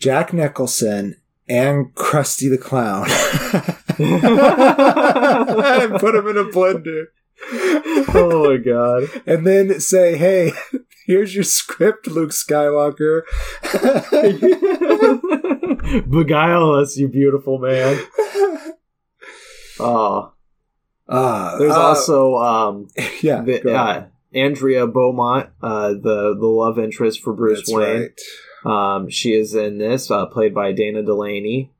Jack 0.00 0.32
Nicholson, 0.32 1.14
and 1.48 1.94
Krusty 1.94 2.50
the 2.50 2.58
Clown 2.58 3.06
and 3.98 4.20
put 6.00 6.12
them 6.12 6.28
in 6.28 6.36
a 6.36 6.44
blender. 6.44 7.06
Oh 8.14 8.48
my 8.48 8.56
god. 8.56 9.04
And 9.26 9.46
then 9.46 9.80
say, 9.80 10.16
hey, 10.16 10.52
here's 11.06 11.34
your 11.34 11.44
script, 11.44 12.06
Luke 12.06 12.30
Skywalker. 12.30 13.22
Beguile 16.10 16.72
us, 16.74 16.96
you 16.96 17.08
beautiful 17.08 17.58
man. 17.58 17.98
Oh, 19.80 20.32
Uh, 21.08 21.56
there's 21.58 21.72
uh, 21.72 21.80
also 21.80 22.36
um, 22.36 22.88
yeah, 23.22 23.40
the, 23.42 23.72
uh, 23.72 24.04
Andrea 24.34 24.86
Beaumont, 24.86 25.50
uh, 25.62 25.90
the 25.90 26.36
the 26.38 26.46
love 26.46 26.78
interest 26.78 27.22
for 27.22 27.32
Bruce 27.32 27.60
That's 27.60 27.72
Wayne. 27.72 28.10
right. 28.64 28.96
Um, 28.96 29.08
she 29.08 29.34
is 29.34 29.54
in 29.54 29.78
this, 29.78 30.10
uh, 30.10 30.26
played 30.26 30.54
by 30.54 30.72
Dana 30.72 31.02
Delany. 31.02 31.72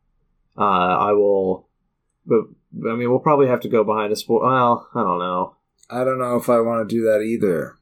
Uh, 0.56 0.62
I 0.62 1.12
will, 1.12 1.68
I 2.74 2.94
mean, 2.94 3.10
we'll 3.10 3.18
probably 3.18 3.48
have 3.48 3.60
to 3.60 3.68
go 3.68 3.84
behind 3.84 4.12
a 4.12 4.16
sport. 4.16 4.44
Well, 4.44 4.88
I 4.94 5.02
don't 5.02 5.18
know. 5.18 5.56
I 5.90 6.04
don't 6.04 6.18
know 6.18 6.36
if 6.36 6.48
I 6.48 6.60
want 6.60 6.88
to 6.88 6.94
do 6.94 7.02
that 7.04 7.22
either. 7.22 7.76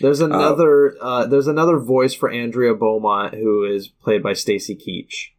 There's 0.00 0.20
another, 0.20 0.96
uh, 1.00 1.26
there's 1.26 1.48
another 1.48 1.78
voice 1.78 2.14
for 2.14 2.30
Andrea 2.30 2.72
Beaumont 2.72 3.34
who 3.34 3.64
is 3.64 3.88
played 3.88 4.22
by 4.22 4.32
Stacy 4.32 4.76
Keach. 4.76 5.32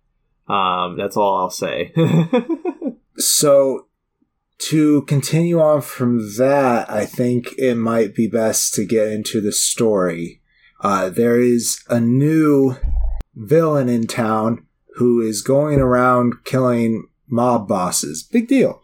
Um, 0.53 0.97
that's 0.97 1.15
all 1.15 1.37
I'll 1.37 1.49
say. 1.49 1.93
So, 3.17 3.87
to 4.69 5.03
continue 5.03 5.59
on 5.59 5.81
from 5.81 6.35
that, 6.37 6.89
I 6.89 7.05
think 7.05 7.47
it 7.57 7.75
might 7.75 8.15
be 8.15 8.27
best 8.27 8.73
to 8.75 8.85
get 8.85 9.07
into 9.07 9.41
the 9.41 9.51
story. 9.51 10.41
Uh, 10.81 11.09
there 11.09 11.39
is 11.39 11.83
a 11.89 11.99
new 11.99 12.75
villain 13.35 13.89
in 13.89 14.07
town 14.07 14.65
who 14.95 15.21
is 15.21 15.41
going 15.41 15.79
around 15.79 16.43
killing 16.43 17.07
mob 17.33 17.67
bosses. 17.67 18.23
Big 18.23 18.47
deal. 18.47 18.81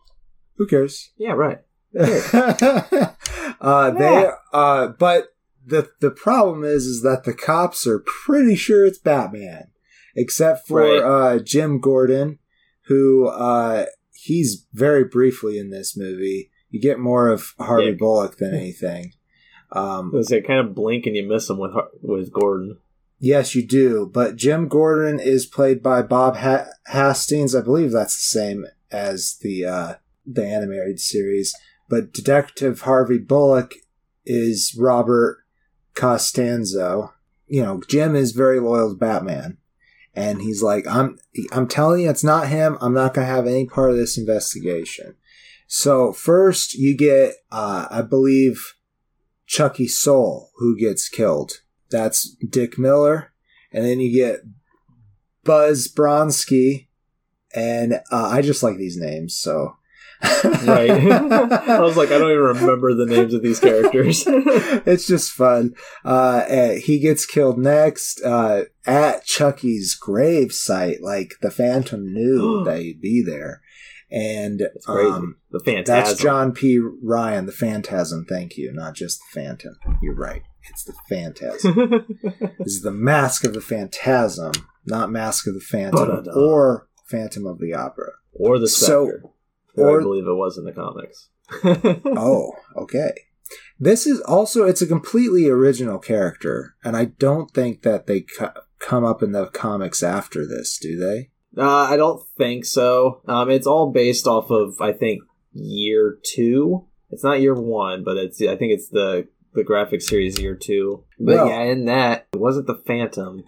Who 0.58 0.66
cares? 0.68 1.12
yeah, 1.18 1.32
right. 1.34 1.60
uh, 2.00 3.92
they, 3.92 4.30
uh, 4.54 4.88
but 5.00 5.30
the 5.66 5.90
the 6.02 6.12
problem 6.12 6.64
is, 6.64 6.86
is 6.86 7.02
that 7.04 7.24
the 7.26 7.34
cops 7.34 7.88
are 7.88 8.04
pretty 8.26 8.56
sure 8.56 8.86
it's 8.86 8.98
Batman, 9.00 9.70
except 10.16 10.68
for 10.68 10.82
Right. 10.82 11.02
uh, 11.02 11.40
Jim 11.40 11.80
Gordon, 11.80 12.40
who 12.88 13.28
uh, 13.28 13.86
he's 14.14 14.66
very 14.74 15.04
briefly 15.04 15.58
in 15.58 15.70
this 15.70 15.96
movie. 15.98 16.52
You 16.70 16.80
get 16.82 17.00
more 17.00 17.30
of 17.30 17.54
Harvey 17.60 17.86
Yeah. 17.88 17.96
Bullock 17.98 18.38
than 18.38 18.54
anything. 18.54 19.14
Um, 19.72 20.12
It's 20.16 20.30
like 20.32 20.46
kind 20.48 20.60
of 20.60 20.76
blink 20.76 21.06
and 21.06 21.16
you 21.16 21.28
miss 21.28 21.50
him 21.50 21.58
with 21.60 21.72
with 22.02 22.32
Gordon. 22.32 22.78
Yes, 23.20 23.54
you 23.54 23.68
do. 23.68 24.10
But 24.12 24.38
Jim 24.38 24.68
Gordon 24.68 25.20
is 25.20 25.46
played 25.46 25.84
by 25.84 26.02
Bob 26.02 26.38
ha- 26.38 26.68
Hastings. 26.88 27.54
I 27.54 27.62
believe 27.62 27.92
that's 27.92 28.16
the 28.16 28.40
same 28.40 28.66
as 28.92 29.38
the 29.42 29.66
uh, 29.66 29.94
the 30.26 30.46
animated 30.46 31.00
series. 31.00 31.54
But 31.90 32.14
Detective 32.14 32.82
Harvey 32.82 33.18
Bullock 33.18 33.74
is 34.26 34.76
Robert 34.80 35.44
Costanzo. 35.96 37.14
You 37.48 37.64
know, 37.64 37.82
Jim 37.88 38.16
is 38.16 38.32
very 38.32 38.60
loyal 38.60 38.92
to 38.92 38.96
Batman, 38.96 39.58
and 40.16 40.42
he's 40.42 40.64
like, 40.64 40.88
"I'm, 40.88 41.20
I'm 41.52 41.68
telling 41.68 42.02
you, 42.02 42.10
it's 42.10 42.24
not 42.24 42.48
him. 42.48 42.78
I'm 42.80 42.94
not 42.94 43.14
going 43.14 43.28
to 43.28 43.34
have 43.34 43.48
any 43.48 43.66
part 43.66 43.92
of 43.92 43.98
this 43.98 44.18
investigation." 44.18 45.16
So 45.68 46.14
first, 46.14 46.74
you 46.74 46.96
get, 46.98 47.36
uh, 47.52 47.88
I 47.92 48.02
believe, 48.02 48.76
Chuckie 49.46 49.88
Sol, 49.88 50.52
who 50.56 50.78
gets 50.78 51.10
killed. 51.10 51.62
That's 51.90 52.36
Dick 52.48 52.78
Miller, 52.78 53.34
and 53.72 53.86
then 53.86 54.00
you 54.00 54.14
get 54.14 54.42
Buzz 55.44 55.88
Bronski, 55.88 56.88
and 57.56 57.96
uh, 58.12 58.30
I 58.32 58.42
just 58.42 58.64
like 58.64 58.78
these 58.78 58.98
names, 58.98 59.36
so. 59.36 59.76
Right. 60.22 60.90
I 60.92 61.80
was 61.80 61.96
like, 61.96 62.10
I 62.10 62.18
don't 62.18 62.32
even 62.32 62.44
remember 62.44 62.94
the 62.94 63.06
names 63.06 63.34
of 63.34 63.42
these 63.42 63.60
characters. 63.60 64.26
it's 64.28 65.08
just 65.08 65.32
fun. 65.32 65.76
Uh, 66.04 66.44
uh, 66.50 66.72
he 66.74 67.00
gets 67.00 67.26
killed 67.26 67.58
next 67.58 68.22
uh, 68.24 68.64
at 68.86 69.26
Chuckie's 69.26 69.96
grave 69.96 70.52
site. 70.52 71.02
Like 71.02 71.36
the 71.42 71.52
Phantom 71.52 72.14
knew 72.14 72.64
that 72.66 72.80
he'd 72.80 73.02
be 73.02 73.24
there, 73.26 73.62
and 74.12 74.62
um, 74.88 75.38
the 75.52 75.60
Phantasm. 75.60 75.86
that's 75.86 76.22
John 76.22 76.52
P. 76.52 76.80
Ryan, 76.80 77.46
the 77.46 77.54
Phantasm. 77.54 78.26
Thank 78.28 78.58
you, 78.58 78.74
not 78.74 78.96
just 78.96 79.20
the 79.20 79.42
Phantom. 79.42 79.78
You're 80.02 80.16
right. 80.16 80.42
It's 80.70 80.84
the 80.84 80.94
Phantasm. 81.10 82.06
this 82.60 82.74
is 82.76 82.82
the 82.82 82.92
Mask 82.92 83.44
of 83.44 83.54
the 83.54 83.62
Phantasm, 83.62 84.52
not 84.86 85.12
Mask 85.12 85.48
of 85.48 85.54
the 85.54 85.60
Phantom 85.60 86.08
Ba-da-da. 86.08 86.32
or 86.40 86.88
Phantom 87.08 87.46
of 87.48 87.60
the 87.60 87.74
Opera. 87.74 88.12
or 88.34 88.60
the 88.60 88.68
So- 88.68 89.08
Spectre. 89.08 89.24
who 89.76 89.84
or- 89.84 90.00
I 90.00 90.04
believe 90.04 90.26
it 90.28 90.34
was 90.34 90.58
in 90.58 90.66
the 90.66 90.72
comics. 90.72 91.30
oh, 92.18 92.52
okay. 92.76 93.12
This 93.80 94.06
is 94.06 94.22
also 94.22 94.66
it's 94.68 94.82
a 94.82 94.88
completely 94.88 95.48
original 95.50 95.98
character, 95.98 96.76
and 96.84 96.96
I 96.96 97.06
don't 97.06 97.50
think 97.52 97.82
that 97.82 98.06
they 98.06 98.22
co- 98.22 98.52
come 98.78 99.04
up 99.04 99.24
in 99.24 99.32
the 99.32 99.48
comics 99.48 100.04
after 100.04 100.46
this, 100.46 100.78
do 100.80 101.00
they? 101.00 101.32
Uh, 101.58 101.88
I 101.90 101.98
don't 101.98 102.22
think 102.38 102.66
so. 102.66 103.22
Um, 103.28 103.50
it's 103.50 103.66
all 103.66 103.92
based 103.92 104.28
off 104.28 104.52
of 104.52 104.80
I 104.80 104.92
think 104.92 105.22
year 105.54 106.20
two. 106.24 106.86
It's 107.10 107.24
not 107.24 107.42
year 107.42 107.56
one, 107.56 108.04
but 108.04 108.18
it's 108.18 108.40
I 108.42 108.56
think 108.56 108.72
it's 108.74 108.90
the 108.90 109.28
the 109.54 109.64
graphic 109.64 110.02
series 110.02 110.40
year 110.40 110.56
two. 110.56 111.04
But 111.20 111.48
yeah, 111.48 111.62
in 111.64 111.86
that 111.86 112.28
it 112.34 112.40
wasn't 112.40 112.68
the 112.68 112.82
Phantom. 112.86 113.44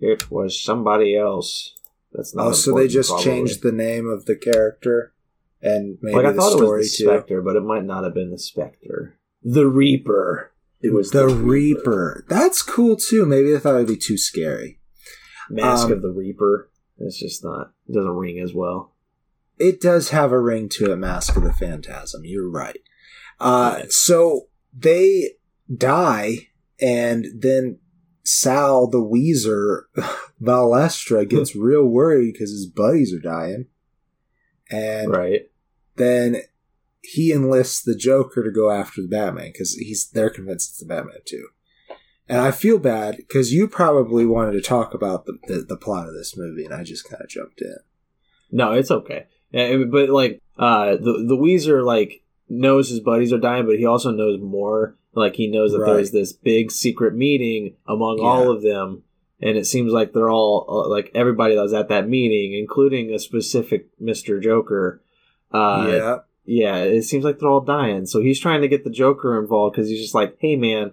It 0.00 0.30
was 0.30 0.62
somebody 0.62 1.16
else. 1.16 1.74
That's 2.12 2.34
not. 2.34 2.46
oh, 2.46 2.52
so 2.52 2.74
they 2.74 2.88
just 2.88 3.10
probably. 3.10 3.24
changed 3.24 3.62
the 3.62 3.72
name 3.72 4.08
of 4.08 4.24
the 4.26 4.36
character 4.36 5.12
and 5.60 5.98
maybe 6.00 6.16
Like 6.16 6.26
I 6.26 6.30
the 6.32 6.38
thought 6.38 6.58
it 6.60 6.64
was 6.64 6.90
the 6.96 7.04
too. 7.04 7.10
Spectre, 7.10 7.42
but 7.42 7.56
it 7.56 7.62
might 7.62 7.84
not 7.84 8.04
have 8.04 8.14
been 8.14 8.30
the 8.30 8.38
Spectre. 8.38 9.18
The 9.42 9.66
Reaper. 9.66 10.52
It 10.80 10.94
was 10.94 11.10
the 11.10 11.26
Reaper. 11.28 12.24
That's 12.28 12.62
cool 12.62 12.96
too. 12.96 13.26
Maybe 13.26 13.50
they 13.52 13.58
thought 13.58 13.74
it'd 13.74 13.88
be 13.88 13.96
too 13.96 14.16
scary. 14.16 14.78
Mask 15.50 15.86
Um, 15.86 15.92
of 15.92 16.02
the 16.02 16.10
Reaper. 16.12 16.70
It's 16.98 17.18
just 17.18 17.44
not. 17.44 17.72
It 17.88 17.94
doesn't 17.94 18.10
ring 18.16 18.38
as 18.38 18.54
well. 18.54 18.94
It 19.58 19.80
does 19.80 20.10
have 20.10 20.30
a 20.30 20.38
ring 20.40 20.68
to 20.70 20.92
it, 20.92 20.96
Mask 20.96 21.36
of 21.36 21.42
the 21.42 21.52
Phantasm. 21.52 22.22
You're 22.24 22.48
right. 22.48 22.78
Uh, 23.40 23.82
so 23.88 24.46
they 24.78 25.30
die, 25.74 26.48
and 26.80 27.26
then 27.36 27.78
Sal 28.24 28.88
the 28.88 29.02
Wheezer 29.02 29.88
Valestra 30.42 31.28
gets 31.28 31.52
hmm. 31.52 31.62
real 31.62 31.84
worried 31.84 32.32
because 32.32 32.50
his 32.50 32.66
buddies 32.66 33.12
are 33.12 33.20
dying, 33.20 33.66
and 34.70 35.10
Right. 35.10 35.50
then 35.96 36.42
he 37.00 37.32
enlists 37.32 37.82
the 37.82 37.94
Joker 37.94 38.42
to 38.42 38.50
go 38.50 38.70
after 38.70 39.00
the 39.00 39.08
Batman 39.08 39.52
because 39.52 39.74
he's 39.74 40.08
they're 40.10 40.30
convinced 40.30 40.70
it's 40.70 40.78
the 40.80 40.86
Batman 40.86 41.20
too. 41.24 41.48
And 42.28 42.38
I 42.38 42.50
feel 42.50 42.78
bad 42.78 43.16
because 43.16 43.54
you 43.54 43.66
probably 43.66 44.26
wanted 44.26 44.52
to 44.52 44.60
talk 44.60 44.92
about 44.92 45.24
the, 45.24 45.38
the, 45.46 45.60
the 45.62 45.76
plot 45.78 46.08
of 46.08 46.14
this 46.14 46.36
movie, 46.36 46.64
and 46.66 46.74
I 46.74 46.84
just 46.84 47.08
kind 47.08 47.22
of 47.22 47.30
jumped 47.30 47.62
in. 47.62 47.76
No, 48.50 48.72
it's 48.72 48.90
okay. 48.90 49.24
Eh, 49.54 49.74
eh, 49.74 49.84
but 49.90 50.10
like, 50.10 50.42
uh, 50.58 50.96
the 50.96 51.24
the 51.26 51.36
Wheezer 51.36 51.82
like 51.82 52.22
knows 52.48 52.88
his 52.90 53.00
buddies 53.00 53.32
are 53.32 53.38
dying, 53.38 53.66
but 53.66 53.78
he 53.78 53.86
also 53.86 54.10
knows 54.10 54.40
more. 54.40 54.96
Like 55.14 55.36
he 55.36 55.48
knows 55.48 55.72
that 55.72 55.80
Right. 55.80 55.94
there's 55.94 56.12
this 56.12 56.32
big 56.32 56.70
secret 56.70 57.14
meeting 57.14 57.74
among 57.86 58.18
Yeah. 58.18 58.24
all 58.24 58.50
of 58.50 58.62
them, 58.62 59.02
and 59.40 59.56
it 59.56 59.66
seems 59.66 59.92
like 59.92 60.12
they're 60.12 60.30
all 60.30 60.64
uh, 60.68 60.88
like 60.88 61.10
everybody 61.14 61.54
that 61.54 61.62
was 61.62 61.72
at 61.72 61.88
that 61.88 62.08
meeting, 62.08 62.54
including 62.54 63.12
a 63.12 63.18
specific 63.18 63.88
Mister 63.98 64.38
Joker. 64.38 65.02
Uh, 65.52 65.86
yeah, 65.88 66.16
yeah, 66.44 66.76
it 66.84 67.02
seems 67.02 67.24
like 67.24 67.38
they're 67.38 67.48
all 67.48 67.60
dying. 67.62 68.06
So 68.06 68.20
he's 68.20 68.38
trying 68.40 68.60
to 68.60 68.68
get 68.68 68.84
the 68.84 68.90
Joker 68.90 69.38
involved 69.40 69.74
because 69.74 69.88
he's 69.88 70.00
just 70.00 70.14
like, 70.14 70.36
"Hey, 70.38 70.56
man, 70.56 70.92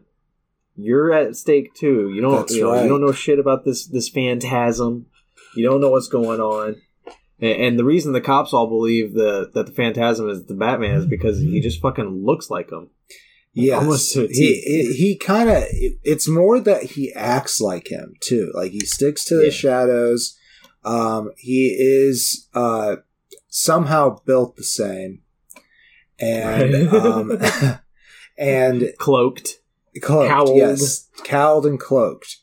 you're 0.76 1.12
at 1.14 1.36
stake 1.36 1.74
too. 1.74 2.10
You 2.14 2.22
don't, 2.22 2.50
you, 2.50 2.62
know, 2.62 2.72
right. 2.72 2.84
you 2.84 2.90
don't 2.90 3.02
know 3.02 3.12
shit 3.12 3.38
about 3.40 3.66
this 3.66 3.86
this 3.86 4.10
phantasm. 4.10 5.08
You 5.56 5.68
don't 5.70 5.82
know 5.82 5.90
what's 5.90 6.08
going 6.08 6.40
on." 6.40 6.82
And, 7.42 7.78
the 7.78 7.84
reason 7.84 8.14
the 8.14 8.22
cops 8.22 8.54
all 8.54 8.68
believe 8.68 9.14
the 9.14 9.50
that 9.54 9.66
the 9.66 9.72
phantasm 9.74 10.30
is 10.30 10.46
the 10.46 10.54
Batman 10.54 10.96
is 10.96 11.06
because 11.06 11.40
he 11.40 11.60
just 11.60 11.82
fucking 11.82 12.24
looks 12.26 12.50
like 12.50 12.72
him. 12.72 12.90
Yeah, 13.52 13.78
almost 13.80 14.14
to 14.14 14.26
a 14.26 14.28
he 14.28 14.62
he, 14.66 14.94
he 14.94 15.18
kind 15.18 15.50
of. 15.50 15.64
It's 15.70 16.28
more 16.30 16.60
that 16.62 16.84
he 16.84 17.12
acts 17.14 17.60
like 17.60 17.90
him 17.92 18.14
too. 18.22 18.52
Like 18.54 18.72
he 18.72 18.82
sticks 18.82 19.26
to 19.26 19.36
the 19.36 19.46
Yeah. 19.46 19.50
shadows. 19.52 20.38
Um, 20.86 21.32
he 21.38 21.76
is 21.78 22.48
uh, 22.54 22.98
somehow 23.50 24.20
built 24.26 24.56
the 24.56 24.64
same, 24.64 25.22
and 26.20 26.88
um, 26.94 27.40
and 28.38 28.94
Cloaked. 28.98 29.60
cloaked. 30.02 30.30
Cowled. 30.30 30.58
Yes, 30.58 31.10
cowled 31.24 31.66
and 31.66 31.80
cloaked. 31.80 32.38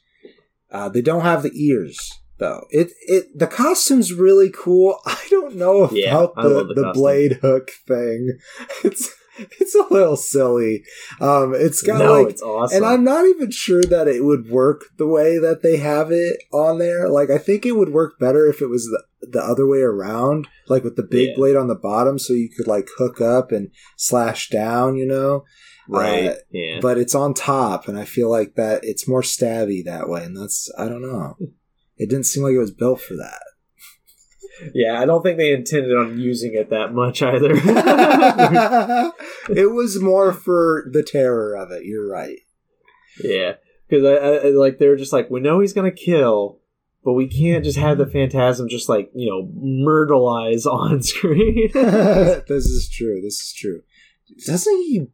Uh, 0.70 0.88
they 0.88 1.02
don't 1.02 1.20
have 1.22 1.42
the 1.42 1.52
ears 1.54 2.18
though. 2.38 2.66
It 2.70 2.92
it 3.02 3.38
the 3.38 3.46
costume's 3.46 4.12
really 4.12 4.50
cool. 4.50 4.98
I 5.06 5.26
don't 5.30 5.56
know 5.56 5.84
about 5.84 5.96
Yeah, 5.96 6.26
the, 6.36 6.64
the 6.64 6.74
the, 6.74 6.90
blade 6.94 7.38
hook 7.42 7.70
thing. 7.86 8.38
It's 8.84 9.08
it's 9.38 9.74
a 9.74 9.86
little 9.90 10.16
silly. 10.16 10.84
Um, 11.18 11.54
it's 11.54 11.80
got 11.80 11.98
no, 12.00 12.20
like. 12.20 12.28
it's 12.32 12.42
awesome. 12.42 12.76
And 12.76 12.84
I'm 12.86 13.02
not 13.02 13.24
even 13.24 13.50
sure 13.50 13.82
that 13.82 14.06
it 14.06 14.22
would 14.22 14.50
work 14.50 14.82
the 14.98 15.06
way 15.06 15.38
that 15.38 15.62
they 15.62 15.78
have 15.78 16.12
it 16.12 16.36
on 16.52 16.78
there. 16.78 17.08
Like, 17.08 17.30
I 17.30 17.38
think 17.38 17.64
it 17.64 17.72
would 17.72 17.88
work 17.94 18.18
better 18.20 18.46
if 18.46 18.60
it 18.60 18.66
was 18.66 18.84
the, 18.84 19.02
the 19.26 19.40
other 19.42 19.66
way 19.66 19.80
around, 19.80 20.48
like 20.68 20.84
with 20.84 20.96
the 20.96 21.02
big 21.02 21.30
Yeah. 21.30 21.34
blade 21.36 21.56
on 21.56 21.66
the 21.68 21.74
bottom, 21.74 22.18
so 22.18 22.34
you 22.34 22.50
could 22.54 22.66
like 22.66 22.88
hook 22.98 23.22
up 23.22 23.52
and 23.52 23.70
slash 23.96 24.50
down, 24.50 24.96
you 24.96 25.06
know 25.06 25.44
right. 25.88 26.26
uh, 26.30 26.34
yeah. 26.50 26.78
but 26.80 26.98
it's 26.98 27.14
on 27.14 27.34
top 27.34 27.88
and 27.88 27.98
i 27.98 28.04
feel 28.04 28.30
like 28.30 28.54
that 28.54 28.80
it's 28.84 29.08
more 29.08 29.22
stabby 29.22 29.84
that 29.84 30.08
way 30.08 30.24
and 30.24 30.36
that's 30.36 30.70
i 30.78 30.86
don't 30.88 31.02
know 31.02 31.36
It 31.96 32.08
didn't 32.10 32.26
seem 32.26 32.42
like 32.42 32.54
it 32.54 32.58
was 32.58 32.70
built 32.70 33.00
for 33.00 33.14
that. 33.14 33.42
Yeah, 34.74 35.00
I 35.00 35.06
don't 35.06 35.22
think 35.22 35.38
they 35.38 35.52
intended 35.52 35.96
on 35.96 36.18
using 36.20 36.54
it 36.54 36.70
that 36.70 36.92
much 36.92 37.22
either. 37.22 37.52
it 39.50 39.72
was 39.72 40.00
more 40.00 40.32
for 40.32 40.88
the 40.92 41.02
terror 41.02 41.56
of 41.56 41.70
it. 41.72 41.84
You're 41.84 42.08
right. 42.08 42.38
yeah, 43.22 43.54
because 43.88 44.04
I, 44.04 44.48
I 44.48 44.50
like 44.50 44.78
they're 44.78 44.96
just 44.96 45.12
like 45.12 45.30
we 45.30 45.40
know 45.40 45.60
he's 45.60 45.72
gonna 45.72 45.90
kill, 45.90 46.60
but 47.04 47.14
we 47.14 47.26
can't 47.26 47.64
just 47.64 47.78
have 47.78 47.98
the 47.98 48.06
phantasm 48.06 48.68
just 48.68 48.88
like 48.88 49.10
you 49.14 49.28
know 49.28 49.50
myrtleize 49.84 50.66
on 50.66 51.02
screen. 51.04 51.70
this 51.74 52.66
is 52.66 52.88
true. 52.88 53.20
This 53.20 53.40
is 53.40 53.52
true. 53.56 53.82
Doesn't 54.46 54.76
he 54.82 55.08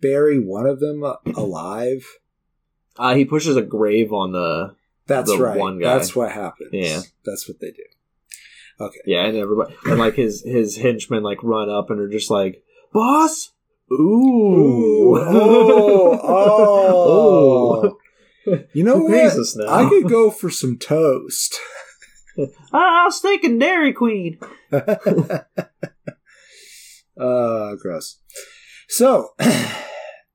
bury 0.00 0.38
one 0.38 0.66
of 0.66 0.80
them 0.80 1.02
alive? 1.34 2.04
uh, 2.98 3.14
he 3.14 3.24
pushes 3.24 3.56
a 3.56 3.62
grave 3.62 4.12
on 4.12 4.32
the 4.32 4.74
That's 5.06 5.34
right. 5.36 5.58
one 5.58 5.78
guy. 5.80 5.94
That's 5.94 6.14
what 6.14 6.32
happens. 6.32 6.70
Yeah. 6.72 7.00
That's 7.24 7.48
what 7.48 7.60
they 7.60 7.70
do. 7.70 7.82
Okay. 8.80 8.98
yeah, 9.06 9.26
and 9.26 9.36
everybody 9.36 9.74
and 9.84 9.98
like 9.98 10.14
his 10.14 10.42
his 10.42 10.78
henchmen 10.78 11.22
like 11.22 11.42
run 11.44 11.68
up 11.70 11.90
and 11.90 12.00
are 12.00 12.08
just 12.08 12.30
like 12.30 12.64
boss. 12.92 13.50
Ooh, 13.92 15.16
Oh, 15.18 16.18
oh. 18.46 18.58
You 18.72 18.82
know 18.82 19.06
pays 19.06 19.36
what? 19.36 19.66
now? 19.66 19.72
I 19.72 19.88
could 19.88 20.08
go 20.08 20.30
for 20.30 20.50
some 20.50 20.78
toast. 20.78 21.60
I'll 22.72 23.12
steak 23.12 23.44
and 23.44 23.60
Dairy 23.60 23.92
Queen. 23.92 24.38
uh, 24.72 25.44
gross. 27.76 28.18
So, 28.88 29.28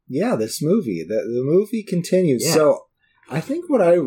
yeah, 0.07 0.35
this 0.35 0.61
movie, 0.61 1.03
the, 1.07 1.15
the 1.15 1.41
movie 1.43 1.83
continues. 1.83 2.45
Yeah. 2.45 2.53
So, 2.53 2.85
I 3.29 3.41
think 3.41 3.69
what 3.69 3.81
I 3.81 3.97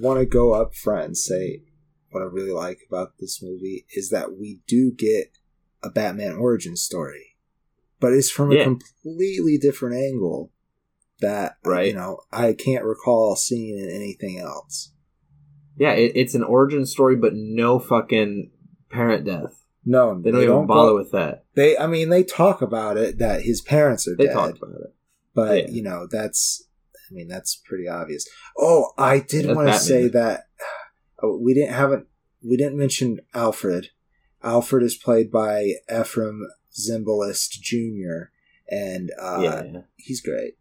want 0.00 0.20
to 0.20 0.26
go 0.26 0.52
up 0.52 0.74
front 0.74 1.04
and 1.04 1.16
say 1.16 1.62
what 2.10 2.22
I 2.22 2.26
really 2.26 2.52
like 2.52 2.80
about 2.88 3.12
this 3.18 3.42
movie 3.42 3.86
is 3.94 4.10
that 4.10 4.36
we 4.36 4.60
do 4.66 4.92
get 4.92 5.32
a 5.82 5.90
Batman 5.90 6.34
origin 6.36 6.76
story, 6.76 7.36
but 8.00 8.12
it's 8.12 8.30
from 8.30 8.52
a 8.52 8.62
completely 8.62 9.58
different 9.58 9.96
angle 9.96 10.50
that, 11.20 11.56
Right. 11.64 11.88
you 11.88 11.94
know, 11.94 12.20
I 12.32 12.52
can't 12.52 12.84
recall 12.84 13.36
seeing 13.36 13.78
in 13.78 13.88
anything 13.90 14.38
else. 14.38 14.92
Yeah, 15.78 15.92
it, 15.92 16.12
it's 16.14 16.34
an 16.34 16.42
origin 16.42 16.86
story, 16.86 17.16
but 17.16 17.34
no 17.34 17.78
fucking 17.78 18.50
parent 18.90 19.26
death. 19.26 19.62
No, 19.84 20.20
They 20.20 20.30
don't 20.30 20.42
even 20.42 20.66
bother 20.66 20.90
go- 20.92 20.96
with 20.96 21.12
that. 21.12 21.44
They, 21.54 21.76
I 21.78 21.86
mean, 21.86 22.08
they 22.08 22.24
talk 22.24 22.60
about 22.62 22.96
it 22.96 23.18
that 23.18 23.42
his 23.42 23.60
parents 23.60 24.08
are 24.08 24.16
They 24.16 24.26
dead. 24.26 24.32
talk 24.34 24.56
about 24.56 24.80
it. 24.80 24.94
but 25.34 25.58
Yeah. 25.68 25.70
you 25.70 25.82
know 25.82 26.06
that's 26.10 26.66
i 27.10 27.14
mean 27.14 27.28
that's 27.28 27.56
pretty 27.56 27.88
obvious 27.88 28.28
oh 28.58 28.92
i 28.98 29.18
did 29.18 29.54
want 29.54 29.68
to 29.68 29.78
say 29.78 30.08
that 30.08 30.48
oh, 31.22 31.38
we 31.40 31.54
didn't 31.54 31.74
haven't 31.74 32.06
we 32.42 32.56
didn't 32.56 32.78
mention 32.78 33.20
alfred 33.34 33.90
alfred 34.42 34.82
is 34.82 34.94
played 34.94 35.30
by 35.30 35.72
Efrem 35.90 36.40
Zimbalist 36.78 37.60
jr 37.60 38.30
and 38.68 39.10
uh 39.20 39.40
yeah, 39.42 39.80
he's 39.96 40.20
great 40.20 40.54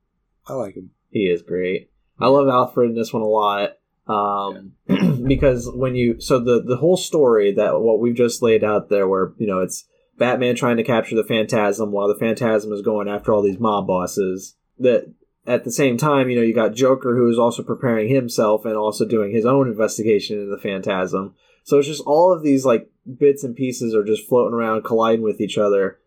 i 0.47 0.53
like 0.53 0.75
him 0.75 0.91
he 1.15 1.27
is 1.27 1.41
great. 1.41 1.89
I 2.19 2.27
love 2.27 2.49
Alfred 2.49 2.89
in 2.89 2.95
this 2.95 3.13
one 3.13 3.21
a 3.21 3.25
lot. 3.25 3.77
Um, 4.05 4.73
because 5.27 5.71
when 5.73 5.95
you 5.95 6.19
so 6.19 6.39
the 6.39 6.61
the 6.61 6.75
whole 6.75 6.97
story 6.97 7.53
that 7.53 7.79
what 7.79 8.01
we've 8.01 8.15
just 8.15 8.41
laid 8.41 8.65
out 8.65 8.89
there, 8.89 9.07
where 9.07 9.31
you 9.37 9.47
know 9.47 9.59
it's 9.59 9.85
Batman 10.17 10.55
trying 10.55 10.75
to 10.75 10.83
capture 10.83 11.15
the 11.15 11.23
Phantasm 11.23 11.93
while 11.93 12.09
the 12.09 12.19
Phantasm 12.19 12.73
is 12.73 12.81
going 12.81 13.07
after 13.07 13.31
all 13.31 13.41
these 13.41 13.59
mob 13.59 13.87
bosses. 13.87 14.57
That 14.77 15.13
at 15.47 15.63
the 15.63 15.71
same 15.71 15.97
time, 15.97 16.29
you 16.29 16.35
know, 16.35 16.41
you 16.41 16.53
got 16.53 16.73
Joker 16.73 17.15
who 17.15 17.29
is 17.29 17.37
also 17.37 17.63
preparing 17.63 18.09
himself 18.09 18.65
and 18.65 18.75
also 18.75 19.05
doing 19.05 19.31
his 19.31 19.45
own 19.45 19.67
investigation 19.67 20.37
into 20.39 20.49
the 20.49 20.61
Phantasm. 20.61 21.35
So 21.63 21.77
it's 21.77 21.87
just 21.87 22.03
all 22.05 22.33
of 22.33 22.43
these 22.43 22.65
like 22.65 22.89
bits 23.19 23.43
and 23.43 23.55
pieces 23.55 23.93
are 23.93 24.03
just 24.03 24.27
floating 24.27 24.53
around, 24.55 24.83
colliding 24.83 25.21
with 25.23 25.39
each 25.41 25.57
other, 25.57 25.99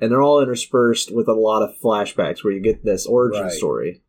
and 0.00 0.10
they're 0.10 0.22
all 0.22 0.42
interspersed 0.42 1.14
with 1.14 1.28
a 1.28 1.32
lot 1.34 1.62
of 1.62 1.76
flashbacks 1.78 2.42
where 2.44 2.52
you 2.52 2.60
get 2.60 2.84
this 2.84 3.06
origin 3.06 3.44
Right. 3.44 3.52
story. 3.52 4.02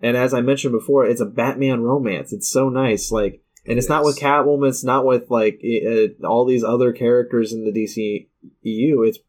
And 0.00 0.16
as 0.16 0.34
I 0.34 0.40
mentioned 0.40 0.72
before, 0.72 1.06
it's 1.06 1.20
a 1.20 1.26
Batman 1.26 1.82
romance. 1.82 2.32
It's 2.32 2.48
so 2.48 2.68
nice, 2.68 3.12
like, 3.12 3.40
and 3.66 3.78
it's 3.78 3.86
It 3.86 3.90
not 3.90 4.04
with 4.04 4.18
Catwoman. 4.18 4.68
It's 4.68 4.82
not 4.82 5.06
with 5.06 5.30
like 5.30 5.60
i- 5.64 5.86
uh, 6.22 6.26
all 6.26 6.44
these 6.44 6.64
other 6.64 6.92
characters 6.92 7.52
in 7.52 7.64
the 7.64 7.70
DC 7.70 8.28
EU. 8.62 9.02
It's 9.02 9.20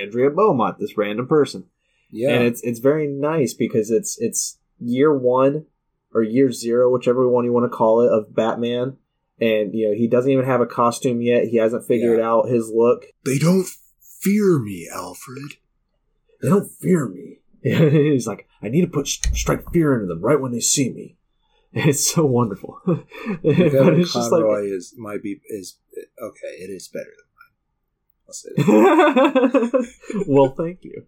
Andrea 0.00 0.30
Beaumont, 0.30 0.78
this 0.78 0.96
random 0.96 1.26
person 1.26 1.64
yeah 2.14 2.30
and 2.34 2.44
it's 2.44 2.62
it's 2.62 2.78
very 2.78 3.06
nice 3.08 3.52
because 3.54 3.90
it's 3.90 4.16
it's 4.20 4.58
year 4.78 5.12
one 5.16 5.66
or 6.14 6.22
year 6.22 6.52
zero, 6.52 6.90
whichever 6.92 7.28
one 7.28 7.44
you 7.44 7.52
want 7.52 7.70
to 7.70 7.76
call 7.76 8.00
it, 8.02 8.10
of 8.12 8.34
Batman. 8.34 8.96
And 9.40 9.74
you 9.74 9.88
know 9.88 9.94
he 9.94 10.06
doesn't 10.08 10.30
even 10.30 10.44
have 10.44 10.60
a 10.60 10.66
costume 10.66 11.20
yet. 11.20 11.48
He 11.48 11.56
hasn't 11.56 11.86
figured 11.86 12.20
Yeah. 12.20 12.28
out 12.30 12.48
his 12.48 12.70
look. 12.72 13.06
they 13.24 13.38
don't 13.38 13.66
fear 14.20 14.60
me 14.60 14.88
alfred 14.94 15.54
They 16.40 16.48
don't 16.48 16.70
fear 16.80 17.08
me. 17.08 17.40
He's 17.62 18.26
like, 18.28 18.46
I 18.62 18.68
need 18.68 18.82
to 18.82 18.86
put 18.96 19.08
strike 19.08 19.64
fear 19.72 19.94
into 19.94 20.06
them 20.06 20.22
right 20.22 20.40
when 20.40 20.52
they 20.52 20.60
see 20.60 20.90
me. 20.90 21.16
It's 21.76 22.06
so 22.14 22.24
wonderful. 22.24 22.78
but 22.86 23.00
it's 23.42 24.12
just 24.14 24.30
like 24.30 24.44
is 24.62 24.94
might 24.96 25.22
be 25.22 25.40
is 25.48 25.78
okay 26.22 26.54
it 26.62 26.70
is 26.70 26.86
better 26.86 27.12
than 27.18 27.26
mine 27.36 27.54
i'll 28.28 28.32
say 28.32 28.50
that 28.56 30.24
well, 30.28 30.50
thank 30.56 30.84
you. 30.84 31.06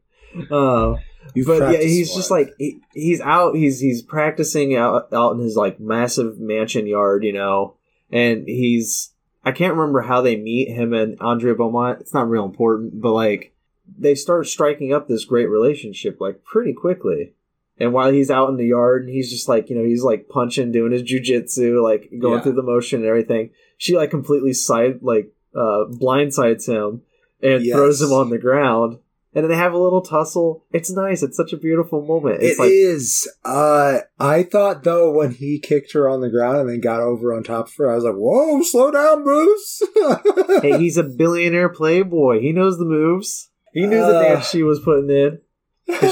Uh, 0.51 0.96
You've 1.35 1.46
but 1.46 1.72
yeah, 1.72 1.81
he's 1.81 2.11
one. 2.11 2.18
just 2.18 2.31
like 2.31 2.55
he, 2.59 2.81
he's 2.94 3.20
out. 3.20 3.55
He's 3.57 3.81
he's 3.81 4.03
practicing 4.03 4.77
out 4.77 5.12
out 5.12 5.33
in 5.33 5.40
his 5.40 5.57
like 5.57 5.81
massive 5.81 6.38
mansion 6.38 6.87
yard, 6.87 7.25
you 7.25 7.33
know, 7.33 7.77
and 8.11 8.46
he's 8.46 9.12
I 9.44 9.53
can't 9.53 9.75
remember 9.75 10.03
how 10.03 10.20
they 10.22 10.37
meet 10.37 10.68
him 10.68 10.92
and 10.92 11.20
Andrea 11.20 11.55
Beaumont. 11.55 12.01
It's 12.01 12.14
not 12.14 12.29
real 12.29 12.44
important, 12.44 13.01
but 13.01 13.12
like 13.12 13.53
they 13.99 14.14
start 14.14 14.46
striking 14.46 14.92
up 14.92 15.07
this 15.09 15.25
great 15.25 15.46
relationship 15.49 16.20
like 16.20 16.42
pretty 16.44 16.72
quickly. 16.72 17.33
And 17.79 17.92
while 17.92 18.11
he's 18.11 18.31
out 18.31 18.49
in 18.49 18.57
the 18.57 18.66
yard 18.66 19.03
and 19.05 19.11
he's 19.12 19.31
just 19.31 19.49
like, 19.49 19.68
you 19.68 19.77
know, 19.77 19.85
he's 19.85 20.03
like 20.03 20.29
punching, 20.31 20.72
doing 20.72 20.92
his 20.92 21.03
jujitsu, 21.03 21.83
like 21.83 22.09
going 22.18 22.37
Yeah. 22.38 22.40
through 22.42 22.53
the 22.55 22.62
motion 22.62 23.01
and 23.01 23.09
everything. 23.09 23.51
She 23.77 23.96
like 23.96 24.11
completely 24.11 24.53
side 24.55 25.01
like 25.03 25.33
uh 25.55 25.85
blindsides 25.90 26.66
him 26.68 27.03
and 27.42 27.64
Yes. 27.64 27.77
throws 27.77 28.01
him 28.01 28.12
on 28.12 28.31
the 28.31 28.38
ground. 28.38 28.99
And 29.37 29.44
then 29.44 29.51
they 29.51 29.57
have 29.57 29.75
a 29.75 29.79
little 29.79 30.01
tussle. 30.01 30.64
It's 30.72 30.90
nice. 30.90 31.22
It's 31.22 31.37
such 31.37 31.53
a 31.53 31.59
beautiful 31.59 32.01
moment. 32.05 32.38
It's 32.42 32.59
It 32.59 32.62
like 32.62 32.70
is. 32.72 33.31
Uh, 33.44 33.99
I 34.18 34.42
thought 34.42 34.83
though 34.83 35.12
when 35.12 35.33
he 35.33 35.59
kicked 35.61 35.92
her 35.92 36.09
on 36.09 36.22
the 36.22 36.31
ground 36.31 36.57
and 36.61 36.70
then 36.70 36.81
got 36.81 37.01
over 37.03 37.35
on 37.35 37.42
top 37.44 37.68
of 37.68 37.75
her, 37.77 37.92
I 37.92 37.96
was 37.96 38.05
like, 38.05 38.14
"Whoa, 38.14 38.62
slow 38.62 38.90
down, 38.90 39.22
Bruce!" 39.25 39.83
hey, 40.62 40.79
he's 40.79 40.96
a 40.96 41.03
billionaire 41.03 41.68
playboy. 41.68 42.40
He 42.40 42.53
knows 42.53 42.79
the 42.79 42.87
moves. 42.87 43.51
He 43.75 43.83
knew 43.83 43.99
the 44.01 44.16
Uh. 44.18 44.22
dance 44.22 44.49
she 44.49 44.62
was 44.62 44.81
putting 44.81 45.11
in. 45.11 45.40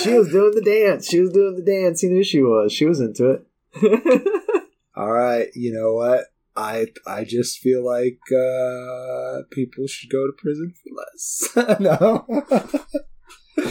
she 0.03 0.13
was 0.13 0.29
doing 0.29 0.55
the 0.55 0.61
dance. 0.63 1.09
She 1.09 1.21
was 1.21 1.31
doing 1.33 1.57
the 1.57 1.63
dance. 1.63 2.03
He 2.03 2.09
knew 2.09 2.23
she 2.23 2.43
was. 2.43 2.73
She 2.75 2.85
was 2.85 3.01
into 3.01 3.31
it. 3.31 3.47
All 4.95 5.11
right, 5.11 5.49
you 5.55 5.73
know 5.73 5.95
what? 5.95 6.27
I 6.57 6.89
I 7.07 7.25
just 7.25 7.59
feel 7.59 7.85
like 7.85 8.19
uh, 8.31 9.43
people 9.51 9.87
should 9.89 10.11
go 10.11 10.27
to 10.27 10.33
prison 10.37 10.75
for 10.75 10.91
less. 10.95 11.81
no. 11.81 12.27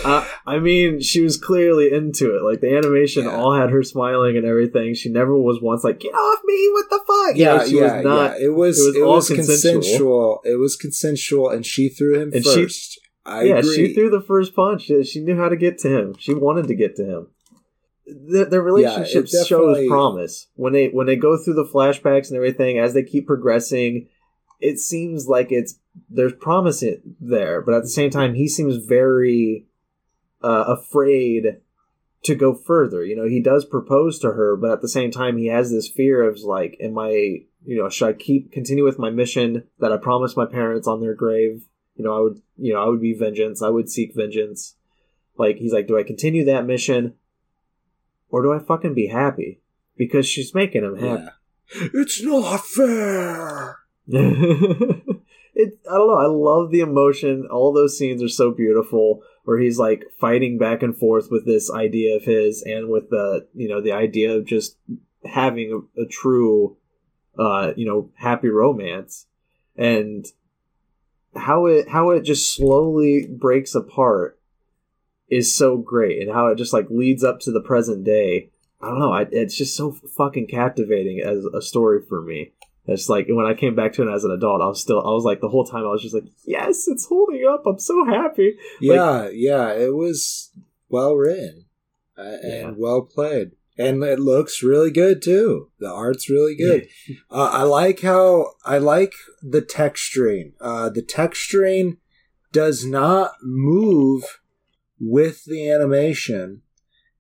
Uh, 0.06 0.26
I 0.46 0.60
mean, 0.60 1.02
she 1.02 1.22
was 1.22 1.38
clearly 1.38 1.91
into 1.91 2.36
it. 2.36 2.43
Like 2.43 2.62
the 2.62 2.76
animation 2.78 3.26
Yeah. 3.26 3.36
all 3.36 3.54
had 3.54 3.69
her 3.69 3.84
smiling 3.84 4.38
and 4.38 4.46
everything. 4.46 4.93
She 4.96 5.10
never 5.10 5.38
was 5.38 5.62
once 5.62 5.84
like, 5.84 6.00
"Get 6.00 6.13
off 6.13 6.39
me! 6.46 6.69
What 6.74 6.89
the 6.89 7.00
fuck?" 7.06 7.38
You 7.38 7.46
know, 7.46 7.56
yeah, 7.56 7.65
she 7.65 7.78
yeah, 7.80 7.96
was 7.98 8.04
not. 8.06 8.39
yeah. 8.39 8.46
It 8.46 8.54
was 8.54 8.80
it 8.80 8.86
was 8.88 8.96
it 8.96 9.02
all 9.04 9.15
was 9.15 9.28
consensual. 9.28 9.74
consensual. 9.82 10.41
It 10.46 10.60
was 10.60 10.76
consensual, 10.76 11.50
and 11.50 11.65
she 11.65 11.89
threw 11.89 12.19
him 12.19 12.32
And 12.34 12.43
she- 12.46 12.63
first. 12.63 13.00
I 13.26 13.43
yeah, 13.43 13.56
agree. 13.60 13.76
she 13.76 13.93
threw 13.93 14.10
the 14.10 14.19
first 14.22 14.54
punch. 14.54 14.91
She 15.06 15.22
knew 15.22 15.38
how 15.38 15.48
to 15.48 15.56
get 15.56 15.78
to 15.80 15.88
him. 15.89 16.13
She 16.19 16.34
wanted 16.34 16.67
to 16.67 16.76
get 16.76 16.98
to 16.98 17.06
him. 17.06 17.28
The, 18.06 18.43
the 18.43 18.60
relationship 18.62 19.28
it 19.32 19.46
shows 19.48 19.88
promise 19.88 20.48
when 20.56 20.74
they 20.74 20.88
when 20.89 21.08
they 21.08 21.15
go 21.15 21.38
through 21.38 21.54
the 21.54 21.63
flashbacks 21.63 22.28
and 22.28 22.36
everything 22.36 22.80
as 22.80 22.93
they 22.93 23.04
keep 23.04 23.26
progressing. 23.28 24.10
It 24.60 24.80
seems 24.80 25.26
like 25.28 25.52
it's 25.54 25.76
there's 26.10 26.34
promise 26.34 26.84
there, 27.22 27.62
but 27.62 27.76
at 27.76 27.84
the 27.84 27.89
same 27.89 28.10
time, 28.10 28.34
he 28.34 28.48
seems 28.50 28.76
very 28.78 29.67
uh, 30.44 30.66
afraid 30.68 31.58
to 32.24 32.36
go 32.36 32.54
further. 32.54 33.06
You 33.06 33.16
know, 33.16 33.28
he 33.28 33.42
does 33.42 33.66
propose 33.66 34.20
to 34.20 34.32
her, 34.32 34.56
but 34.56 34.72
at 34.72 34.82
the 34.82 34.90
same 34.90 35.12
time, 35.12 35.38
he 35.38 35.48
has 35.48 35.72
this 35.72 35.88
fear 35.88 36.28
of 36.28 36.40
like, 36.40 36.78
am 36.80 36.98
I, 36.98 37.10
you 37.66 37.78
know, 37.78 37.90
should 37.90 38.10
I 38.10 38.14
keep 38.14 38.52
continue 38.52 38.84
with 38.84 39.00
my 39.00 39.10
mission 39.10 39.64
that 39.80 39.92
I 39.92 39.98
promised 39.98 40.38
my 40.38 40.46
parents 40.46 40.88
on 40.88 41.02
their 41.02 41.14
grave? 41.14 41.64
You 41.96 42.06
know, 42.06 42.18
I 42.18 42.22
would, 42.22 42.42
you 42.58 42.74
know, 42.74 42.84
I 42.84 42.88
would 42.88 43.02
be 43.02 43.14
vengeance. 43.14 43.62
I 43.62 43.70
would 43.70 43.90
seek 43.90 44.16
vengeance. 44.16 44.76
Like 45.38 45.58
he's 45.58 45.74
like, 45.74 45.88
do 45.88 45.98
I 45.98 46.04
continue 46.04 46.46
that 46.46 46.66
mission, 46.66 47.16
or 48.30 48.42
do 48.42 48.54
I 48.54 48.60
fucking 48.60 48.94
be 48.94 49.08
happy 49.08 49.62
because 49.98 50.28
she's 50.28 50.54
making 50.54 50.84
him 50.84 50.98
happy? 50.98 51.24
Yeah. 51.24 51.88
It's 51.94 52.22
not 52.22 52.58
fair. 52.66 53.78
it 54.08 55.80
I 55.90 55.98
don't 55.98 56.08
know. 56.08 56.18
I 56.18 56.28
love 56.28 56.72
the 56.72 56.82
emotion. 56.82 57.48
All 57.50 57.74
those 57.74 57.98
scenes 57.98 58.22
are 58.22 58.30
so 58.30 58.52
beautiful 58.52 59.24
where 59.44 59.60
he's 59.60 59.78
like 59.78 60.06
fighting 60.20 60.58
back 60.58 60.84
and 60.84 60.98
forth 60.98 61.28
with 61.30 61.46
this 61.46 61.72
idea 61.72 62.16
of 62.16 62.24
his 62.24 62.62
and 62.62 62.90
with 62.90 63.10
the 63.10 63.48
you 63.54 63.68
know 63.68 63.82
the 63.82 63.92
idea 63.92 64.32
of 64.32 64.46
just 64.46 64.78
having 65.26 65.86
a, 65.98 66.02
a 66.02 66.06
true 66.06 66.78
uh, 67.38 67.74
you 67.76 67.86
know, 67.86 68.12
happy 68.16 68.50
romance, 68.50 69.26
and 69.76 70.26
how 71.36 71.66
it 71.66 71.90
how 71.90 72.12
it 72.12 72.22
just 72.22 72.54
slowly 72.54 73.28
breaks 73.28 73.74
apart 73.74 74.40
is 75.30 75.56
so 75.56 75.78
great, 75.78 76.22
and 76.22 76.32
how 76.32 76.48
it 76.48 76.58
just 76.58 76.74
like 76.74 76.88
leads 76.90 77.24
up 77.24 77.40
to 77.40 77.52
the 77.52 77.62
present 77.62 78.04
day. 78.04 78.50
I 78.82 78.88
don't 78.88 79.00
know. 79.00 79.14
I, 79.14 79.26
it's 79.32 79.58
just 79.58 79.76
so 79.76 79.94
fucking 80.18 80.48
captivating 80.48 81.22
as 81.22 81.46
a 81.46 81.62
story 81.62 82.02
for 82.08 82.22
me. 82.22 82.52
It's 82.86 83.08
like 83.08 83.28
when 83.30 83.46
I 83.46 83.54
came 83.54 83.76
back 83.76 83.93
to 83.93 84.08
it 84.08 84.13
as 84.13 84.24
an 84.26 84.32
adult, 84.32 84.62
I 84.62 84.67
was 84.67 84.82
still, 84.82 85.00
I 85.00 85.12
was 85.12 85.24
like, 85.24 85.39
the 85.39 85.48
whole 85.50 85.63
time 85.65 85.84
I 85.86 85.89
was 85.91 86.02
just 86.02 86.13
like, 86.13 86.26
yes, 86.46 86.86
it's 86.88 87.06
holding 87.06 87.46
up. 87.50 87.63
I'm 87.65 87.80
so 87.80 88.04
happy. 88.06 88.58
Yeah, 88.82 89.02
Like- 89.22 89.32
yeah, 89.36 89.72
it 89.74 89.93
was 89.93 90.52
well 90.89 91.15
written 91.15 91.65
uh, 92.17 92.22
and 92.43 92.43
Yeah. 92.52 92.72
well 92.78 93.02
played, 93.04 93.52
and 93.78 94.04
it 94.04 94.19
looks 94.19 94.62
really 94.62 94.91
good 94.91 95.22
too. 95.22 95.69
The 95.80 95.89
art's 95.89 96.30
really 96.30 96.56
good. 96.56 96.88
uh, 97.32 97.50
I 97.54 97.63
like 97.63 98.02
how 98.02 98.48
I 98.65 98.78
like 98.80 99.13
the 99.41 99.62
texturing. 99.62 100.52
Uh, 100.60 100.89
the 100.89 101.02
texturing 101.02 101.98
does 102.52 102.86
not 102.86 103.32
move 103.41 104.41
with 105.00 105.46
the 105.46 105.69
animation, 105.72 106.62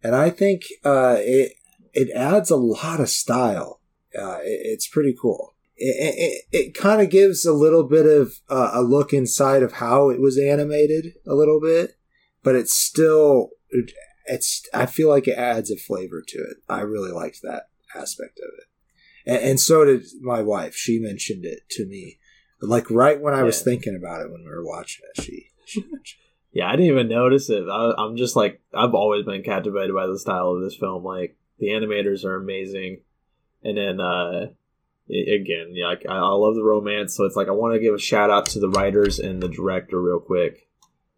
and 0.03 0.13
I 0.15 0.29
think 0.29 0.63
uh, 0.83 1.15
it 1.19 1.53
it 1.93 2.09
adds 2.15 2.51
a 2.51 2.55
lot 2.57 2.99
of 2.99 3.09
style. 3.09 3.79
Uh, 4.17 4.39
it, 4.43 4.59
it's 4.65 4.87
pretty 4.87 5.15
cool. 5.19 5.52
It, 5.75 6.15
it, 6.17 6.43
it 6.51 6.73
kind 6.75 7.01
of 7.01 7.09
gives 7.09 7.45
a 7.45 7.53
little 7.53 7.83
bit 7.83 8.05
of 8.05 8.33
uh, 8.49 8.71
a 8.73 8.81
look 8.81 9.11
inside 9.11 9.63
of 9.63 9.73
how 9.73 10.09
it 10.09 10.21
was 10.21 10.37
animated 10.37 11.13
a 11.27 11.33
little 11.33 11.59
bit, 11.59 11.97
but 12.43 12.55
it's 12.55 12.73
still 12.73 13.49
it's. 14.25 14.67
I 14.73 14.85
feel 14.85 15.09
like 15.09 15.27
it 15.27 15.37
adds 15.37 15.71
a 15.71 15.77
flavor 15.77 16.23
to 16.27 16.37
it. 16.37 16.57
I 16.69 16.81
really 16.81 17.11
liked 17.11 17.41
that 17.41 17.69
aspect 17.95 18.39
of 18.39 18.51
it, 18.57 19.31
and, 19.31 19.49
and 19.49 19.59
so 19.59 19.83
did 19.83 20.03
my 20.21 20.41
wife. 20.41 20.75
She 20.75 20.99
mentioned 20.99 21.43
it 21.43 21.67
to 21.71 21.87
me, 21.87 22.19
like 22.61 22.89
right 22.91 23.19
when 23.19 23.33
I 23.33 23.43
was 23.43 23.61
thinking 23.61 23.95
about 23.95 24.21
it 24.21 24.31
when 24.31 24.43
we 24.43 24.51
were 24.51 24.65
watching 24.65 25.05
it. 25.15 25.23
She 25.23 25.47
she 25.65 25.81
mentioned. 25.91 26.19
Yeah, 26.53 26.67
I 26.67 26.73
didn't 26.73 26.91
even 26.91 27.07
notice 27.09 27.49
it. 27.49 27.63
I, 27.67 27.93
I'm 27.97 28.15
just 28.15 28.35
like, 28.35 28.61
I've 28.73 28.93
always 28.93 29.25
been 29.25 29.41
captivated 29.41 29.95
by 29.95 30.05
the 30.05 30.19
style 30.19 30.51
of 30.51 30.61
this 30.61 30.75
film. 30.75 31.03
Like, 31.03 31.35
the 31.57 31.69
animators 31.69 32.23
are 32.23 32.35
amazing. 32.35 33.01
And 33.63 33.75
then, 33.75 33.99
uh, 33.99 34.47
again, 35.09 35.71
yeah, 35.71 35.87
like, 35.87 36.05
I, 36.07 36.15
I 36.15 36.33
love 36.33 36.55
the 36.55 36.63
romance. 36.63 37.15
So 37.15 37.25
it's 37.25 37.35
like, 37.35 37.47
I 37.47 37.51
want 37.51 37.73
to 37.73 37.79
give 37.79 37.93
a 37.93 37.99
shout 37.99 38.29
out 38.29 38.47
to 38.47 38.59
the 38.59 38.69
writers 38.69 39.19
and 39.19 39.41
the 39.41 39.49
director 39.49 40.01
real 40.01 40.19
quick. 40.19 40.67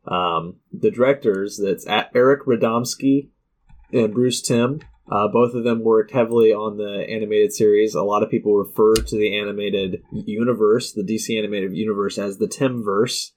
Um, 0.08 0.58
the 0.72 0.92
directors, 0.92 1.60
that's 1.64 1.88
at 1.88 2.12
Eric 2.14 2.46
Radomski 2.46 3.30
and 3.92 4.14
Bruce 4.14 4.42
Timm. 4.42 4.82
Uh, 5.10 5.28
both 5.28 5.54
of 5.54 5.64
them 5.64 5.84
worked 5.84 6.12
heavily 6.12 6.52
on 6.52 6.78
the 6.78 7.06
animated 7.08 7.54
series. 7.54 7.94
A 7.94 8.02
lot 8.02 8.24
of 8.24 8.30
people 8.30 8.56
refer 8.56 8.96
to 8.96 9.16
the 9.16 9.38
animated 9.38 10.02
universe, 10.12 10.94
the 10.94 11.04
DC 11.04 11.38
animated 11.38 11.76
universe, 11.76 12.18
as 12.18 12.38
the 12.38 12.48
Timmverse 12.48 13.32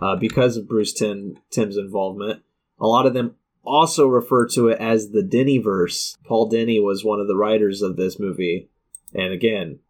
uh, 0.00 0.16
because 0.16 0.56
of 0.56 0.68
Bruce 0.68 0.94
Timm, 0.94 1.36
Timm's 1.50 1.76
involvement. 1.76 2.42
A 2.78 2.86
lot 2.86 3.04
of 3.04 3.12
them 3.12 3.36
also 3.62 4.06
refer 4.06 4.46
to 4.48 4.68
it 4.68 4.80
as 4.80 5.10
the 5.10 5.22
Diniverse. 5.22 6.16
Paul 6.24 6.50
Dini 6.50 6.82
was 6.82 7.04
one 7.04 7.20
of 7.20 7.28
the 7.28 7.36
writers 7.36 7.82
of 7.82 7.96
this 7.96 8.18
movie, 8.18 8.70
and 9.14 9.32
again, 9.32 9.80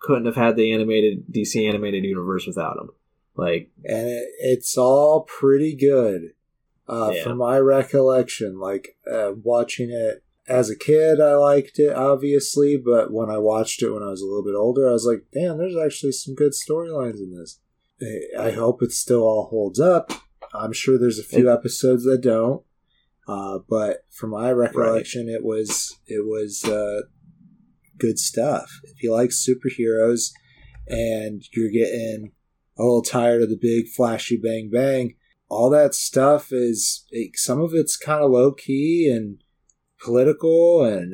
couldn't 0.00 0.26
have 0.26 0.36
had 0.36 0.56
the 0.56 0.72
animated 0.72 1.24
DC 1.30 1.66
animated 1.68 2.04
universe 2.04 2.46
without 2.46 2.76
him. 2.78 2.90
Like, 3.36 3.70
and 3.84 4.08
it, 4.08 4.28
it's 4.38 4.78
all 4.78 5.22
pretty 5.22 5.74
good 5.74 6.32
uh, 6.88 7.10
Yeah. 7.14 7.24
from 7.24 7.38
my 7.38 7.58
recollection 7.58 8.58
like 8.60 8.96
uh, 9.10 9.32
watching 9.42 9.90
it 9.90 10.22
as 10.46 10.68
a 10.68 10.76
kid 10.76 11.22
i 11.22 11.34
liked 11.34 11.78
it 11.78 11.94
obviously 11.96 12.76
but 12.76 13.10
when 13.10 13.30
i 13.30 13.38
watched 13.38 13.82
it 13.82 13.90
when 13.90 14.02
i 14.02 14.10
was 14.10 14.20
a 14.20 14.26
little 14.26 14.44
bit 14.44 14.54
older 14.54 14.86
i 14.86 14.92
was 14.92 15.06
like 15.06 15.24
damn 15.32 15.56
there's 15.56 15.74
actually 15.76 16.12
some 16.12 16.34
good 16.34 16.52
storylines 16.52 17.14
in 17.16 17.34
this 17.34 17.60
i 18.36 18.48
I 18.48 18.50
hope 18.50 18.82
it 18.82 18.92
still 18.92 19.22
all 19.22 19.46
holds 19.46 19.80
up 19.80 20.12
i'm 20.52 20.74
sure 20.74 20.98
there's 20.98 21.18
a 21.18 21.24
few 21.24 21.50
episodes 21.50 22.04
that 22.04 22.20
don't 22.20 22.62
uh, 23.26 23.60
but 23.66 24.04
from 24.10 24.30
my 24.30 24.52
recollection 24.52 25.30
it 25.30 25.42
was 25.42 25.96
it 26.06 26.26
was 26.26 26.62
uh, 26.64 27.00
good 27.98 28.18
stuff 28.18 28.80
if 28.84 29.02
you 29.02 29.12
like 29.12 29.30
superheroes 29.30 30.30
and 30.86 31.42
you're 31.52 31.70
getting 31.70 32.32
a 32.78 32.82
little 32.82 33.02
tired 33.02 33.42
of 33.42 33.48
the 33.48 33.58
big 33.60 33.86
flashy 33.88 34.36
bang 34.36 34.70
bang. 34.72 35.14
All 35.48 35.70
that 35.70 35.94
stuff 35.94 36.48
is 36.52 37.04
some 37.34 37.60
of 37.60 37.72
it's 37.74 37.96
kind 37.96 38.22
of 38.24 38.30
low 38.30 38.52
key 38.52 39.10
and 39.14 39.38
political, 40.02 40.84
and 40.84 41.12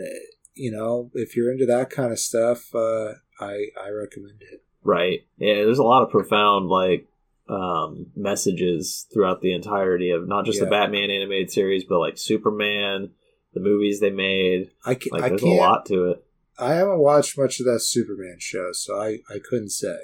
you 0.55 0.71
know 0.71 1.11
if 1.15 1.37
you're 1.37 1.53
into 1.53 1.67
that 1.67 1.91
kind 1.91 2.13
of 2.13 2.19
stuff, 2.19 2.75
uh, 2.75 3.13
I 3.41 3.67
I 3.81 3.91
recommend 3.91 4.43
it. 4.53 4.63
right? 4.83 5.21
Yeah, 5.39 5.55
there's 5.65 5.79
a 5.79 5.83
lot 5.85 6.03
of 6.03 6.11
profound 6.11 6.69
like 6.69 7.07
um, 7.49 8.07
messages 8.17 9.07
throughout 9.13 9.41
the 9.43 9.53
entirety 9.53 10.11
of 10.11 10.27
not 10.29 10.47
just 10.47 10.59
Yeah. 10.59 10.65
the 10.67 10.71
Batman 10.71 11.11
animated 11.11 11.51
series, 11.51 11.85
but 11.85 11.99
like 11.99 12.17
Superman, 12.17 13.11
the 13.53 13.61
movies 13.61 14.01
they 14.01 14.11
made. 14.11 14.71
I 14.87 14.95
can, 14.95 15.11
Like, 15.13 15.29
there's 15.31 15.43
a 15.43 15.49
lot 15.49 15.85
to 15.87 16.11
it. 16.13 16.25
I 16.61 16.75
haven't 16.75 16.99
watched 16.99 17.39
much 17.39 17.61
of 17.61 17.67
that 17.67 17.81
Superman 17.81 18.37
show, 18.39 18.73
so 18.73 19.01
I 19.01 19.19
I 19.29 19.39
couldn't 19.43 19.71
say. 19.71 19.97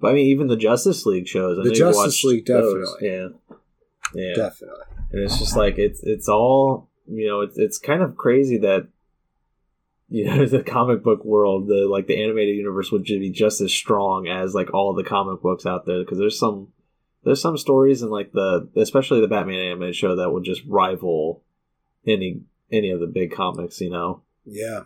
But 0.00 0.10
I 0.10 0.14
mean, 0.14 0.26
even 0.26 0.48
the 0.48 0.56
Justice 0.56 1.06
League 1.06 1.26
shows. 1.26 1.58
I 1.58 1.62
The 1.62 1.74
Justice 1.74 2.22
League, 2.24 2.46
those. 2.46 2.90
definitely. 3.00 3.08
Yeah, 3.08 3.28
yeah. 4.14 4.34
Definitely. 4.34 4.84
and 5.12 5.22
it's 5.22 5.38
just 5.38 5.56
like 5.56 5.78
it's 5.78 6.02
it's 6.02 6.28
all 6.28 6.90
you 7.06 7.26
know. 7.26 7.40
It's 7.40 7.56
it's 7.58 7.78
kind 7.78 8.02
of 8.02 8.16
crazy 8.16 8.58
that 8.58 8.88
you 10.08 10.26
know 10.26 10.44
the 10.46 10.62
comic 10.62 11.02
book 11.02 11.24
world, 11.24 11.68
the 11.68 11.86
like 11.88 12.06
the 12.06 12.22
animated 12.22 12.56
universe, 12.56 12.92
would 12.92 13.04
be 13.04 13.30
just 13.30 13.60
as 13.60 13.72
strong 13.72 14.28
as 14.28 14.54
like 14.54 14.74
all 14.74 14.94
the 14.94 15.04
comic 15.04 15.40
books 15.40 15.66
out 15.66 15.86
there. 15.86 16.00
Because 16.00 16.18
there's 16.18 16.38
some 16.38 16.68
there's 17.24 17.40
some 17.40 17.56
stories 17.56 18.02
in 18.02 18.10
like 18.10 18.32
the 18.32 18.68
especially 18.76 19.20
the 19.20 19.28
Batman 19.28 19.58
animated 19.58 19.96
show 19.96 20.16
that 20.16 20.30
would 20.30 20.44
just 20.44 20.62
rival 20.66 21.42
any 22.06 22.42
any 22.70 22.90
of 22.90 23.00
the 23.00 23.06
big 23.06 23.32
comics. 23.32 23.80
You 23.80 23.90
know, 23.90 24.22
Yeah, 24.44 24.82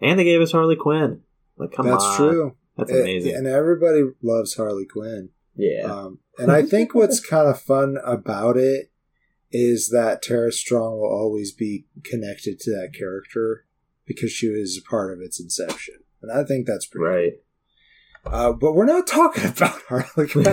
and 0.00 0.18
they 0.18 0.24
gave 0.24 0.40
us 0.40 0.52
Harley 0.52 0.76
Quinn. 0.76 1.22
Like, 1.56 1.72
come 1.72 1.86
that's 1.86 2.04
on, 2.04 2.16
true. 2.16 2.56
That's 2.76 2.90
amazing. 2.90 3.34
And 3.34 3.46
everybody 3.46 4.02
loves 4.22 4.54
Harley 4.56 4.84
Quinn. 4.86 5.30
yeah, 5.56 5.84
Um, 5.84 6.18
and 6.38 6.52
I 6.52 6.62
think 6.62 6.94
what's 6.94 7.20
kind 7.26 7.48
of 7.48 7.60
fun 7.60 7.96
about 8.04 8.56
it 8.56 8.90
is 9.50 9.88
that 9.90 10.20
Tara 10.22 10.52
Strong 10.52 10.98
will 11.00 11.08
always 11.10 11.52
be 11.52 11.86
connected 12.04 12.58
to 12.60 12.70
that 12.72 12.92
character 12.96 13.64
because 14.04 14.30
she 14.32 14.48
was 14.50 14.76
a 14.78 14.88
part 14.90 15.12
of 15.12 15.20
its 15.22 15.40
inception. 15.40 15.94
And 16.20 16.30
I 16.30 16.44
think 16.44 16.66
that's 16.66 16.86
pretty 16.86 17.06
right. 17.06 17.32
Uh, 18.26 18.52
but 18.52 18.74
we're 18.74 18.84
not 18.86 19.06
talking 19.06 19.44
about 19.48 19.80
Harley 19.88 20.28
Quinn. 20.30 20.44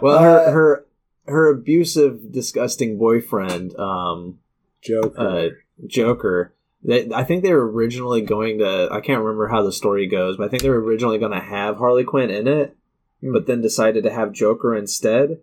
Well, 0.00 0.18
Uh, 0.18 0.22
her 0.22 0.50
her 0.52 0.86
her 1.26 1.50
abusive, 1.52 2.32
disgusting 2.32 2.98
boyfriend, 2.98 3.78
um, 3.78 4.38
Joker. 4.82 5.20
uh, 5.20 5.48
Joker. 5.86 6.54
They, 6.84 7.08
I 7.12 7.22
think 7.24 7.42
they 7.42 7.52
were 7.52 7.70
originally 7.70 8.22
going 8.22 8.58
to. 8.58 8.88
I 8.90 9.00
can't 9.00 9.20
remember 9.22 9.48
how 9.48 9.62
the 9.62 9.72
story 9.72 10.06
goes, 10.08 10.36
but 10.36 10.44
I 10.46 10.48
think 10.48 10.62
they 10.62 10.70
were 10.70 10.80
originally 10.82 11.18
going 11.18 11.32
to 11.32 11.40
have 11.40 11.76
Harley 11.76 12.04
Quinn 12.04 12.30
in 12.30 12.48
it, 12.48 12.76
Hmm. 13.22 13.32
but 13.32 13.46
then 13.46 13.60
decided 13.60 14.02
to 14.04 14.10
have 14.12 14.32
Joker 14.32 14.74
instead. 14.76 15.38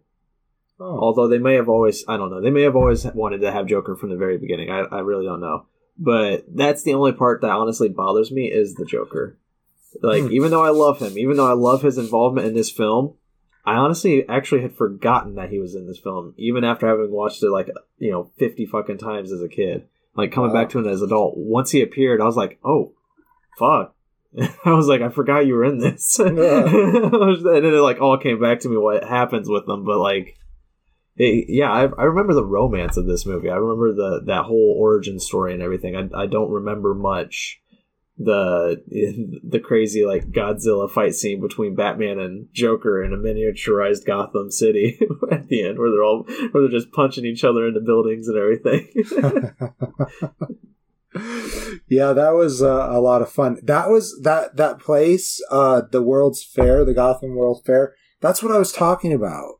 oh. 0.81 0.99
Although 0.99 1.27
they 1.29 1.37
may 1.37 1.55
have 1.55 1.69
always, 1.69 2.03
I 2.07 2.17
don't 2.17 2.29
know, 2.29 2.41
they 2.41 2.51
may 2.51 2.63
have 2.63 2.75
always 2.75 3.05
wanted 3.05 3.39
to 3.41 3.51
have 3.51 3.67
Joker 3.67 3.95
from 3.95 4.09
the 4.09 4.17
very 4.17 4.37
beginning. 4.37 4.69
I, 4.69 4.79
I 4.81 4.99
really 4.99 5.25
don't 5.25 5.39
know. 5.41 5.65
But 5.97 6.45
that's 6.53 6.83
the 6.83 6.93
only 6.93 7.11
part 7.13 7.41
that 7.41 7.51
honestly 7.51 7.89
bothers 7.89 8.31
me 8.31 8.45
is 8.51 8.75
the 8.75 8.85
Joker. 8.85 9.37
Like, 10.01 10.23
Hmm. 10.23 10.31
even 10.31 10.51
though 10.51 10.63
I 10.63 10.69
love 10.69 10.99
him, 10.99 11.17
even 11.17 11.37
though 11.37 11.49
I 11.49 11.53
love 11.53 11.81
his 11.81 11.97
involvement 11.97 12.47
in 12.47 12.53
this 12.53 12.69
film, 12.71 13.13
I 13.65 13.75
honestly 13.75 14.27
actually 14.27 14.61
had 14.61 14.75
forgotten 14.75 15.35
that 15.35 15.49
he 15.49 15.59
was 15.59 15.75
in 15.75 15.87
this 15.87 15.99
film, 15.99 16.33
even 16.37 16.63
after 16.63 16.87
having 16.87 17.11
watched 17.11 17.43
it 17.43 17.49
like, 17.49 17.69
you 17.97 18.11
know, 18.11 18.29
50 18.39 18.65
fucking 18.65 18.97
times 18.97 19.31
as 19.31 19.41
a 19.41 19.49
kid. 19.49 19.87
Like, 20.19 20.31
coming 20.31 20.51
Wow. 20.51 20.61
back 20.61 20.69
to 20.71 20.79
it 20.79 20.87
as 20.87 21.01
an 21.01 21.07
adult, 21.07 21.35
once 21.37 21.71
he 21.71 21.81
appeared, 21.81 22.21
I 22.21 22.25
was 22.25 22.35
like, 22.37 22.59
oh, 22.63 22.93
fuck. 23.57 23.95
I 24.65 24.73
was 24.73 24.87
like, 24.87 25.01
I 25.01 25.09
forgot 25.09 25.47
you 25.47 25.55
were 25.55 25.65
in 25.65 25.79
this. 25.79 26.19
and 26.19 26.37
then 26.37 27.65
it 27.65 27.81
like 27.81 27.99
all 27.99 28.17
came 28.17 28.39
back 28.39 28.59
to 28.61 28.69
me 28.69 28.77
what 28.77 29.03
happens 29.03 29.49
with 29.49 29.65
them, 29.65 29.85
but 29.85 29.97
like, 29.97 30.35
it, 31.17 31.45
yeah, 31.49 31.71
I, 31.71 31.81
I 31.97 32.03
remember 32.03 32.33
the 32.33 32.45
romance 32.45 32.95
of 32.95 33.05
this 33.07 33.25
movie. 33.25 33.49
I 33.49 33.55
remember 33.55 33.91
the 33.93 34.21
that 34.27 34.43
whole 34.45 34.75
origin 34.77 35.19
story 35.19 35.53
and 35.53 35.61
everything. 35.61 35.95
I, 35.95 36.07
I 36.21 36.25
don't 36.27 36.51
remember 36.51 36.93
much 36.93 37.59
the 38.19 38.83
the 39.43 39.61
crazy 39.61 40.05
like 40.05 40.29
Godzilla 40.31 40.91
fight 40.91 41.15
scene 41.15 41.39
between 41.39 41.73
Batman 41.73 42.19
and 42.19 42.49
Joker 42.51 43.01
in 43.01 43.13
a 43.13 43.17
miniaturized 43.17 44.05
Gotham 44.05 44.51
City 44.51 44.99
at 45.31 45.47
the 45.47 45.63
end, 45.63 45.79
where 45.79 45.89
they're 45.89 46.03
all 46.03 46.25
where 46.51 46.63
they're 46.63 46.79
just 46.79 46.91
punching 46.91 47.25
each 47.25 47.45
other 47.45 47.65
into 47.65 47.79
buildings 47.79 48.27
and 48.27 48.37
everything. 48.37 48.89
yeah, 51.87 52.11
that 52.11 52.33
was 52.33 52.61
uh, 52.61 52.89
a 52.91 52.99
lot 52.99 53.21
of 53.21 53.31
fun. 53.31 53.57
That 53.63 53.89
was 53.89 54.19
that 54.23 54.57
that 54.57 54.79
place, 54.79 55.41
uh, 55.49 55.83
the 55.89 56.01
World's 56.01 56.43
Fair, 56.43 56.83
the 56.83 56.93
Gotham 56.93 57.35
World 57.35 57.63
Fair. 57.65 57.95
That's 58.19 58.43
what 58.43 58.51
I 58.51 58.57
was 58.59 58.73
talking 58.73 59.13
about. 59.13 59.53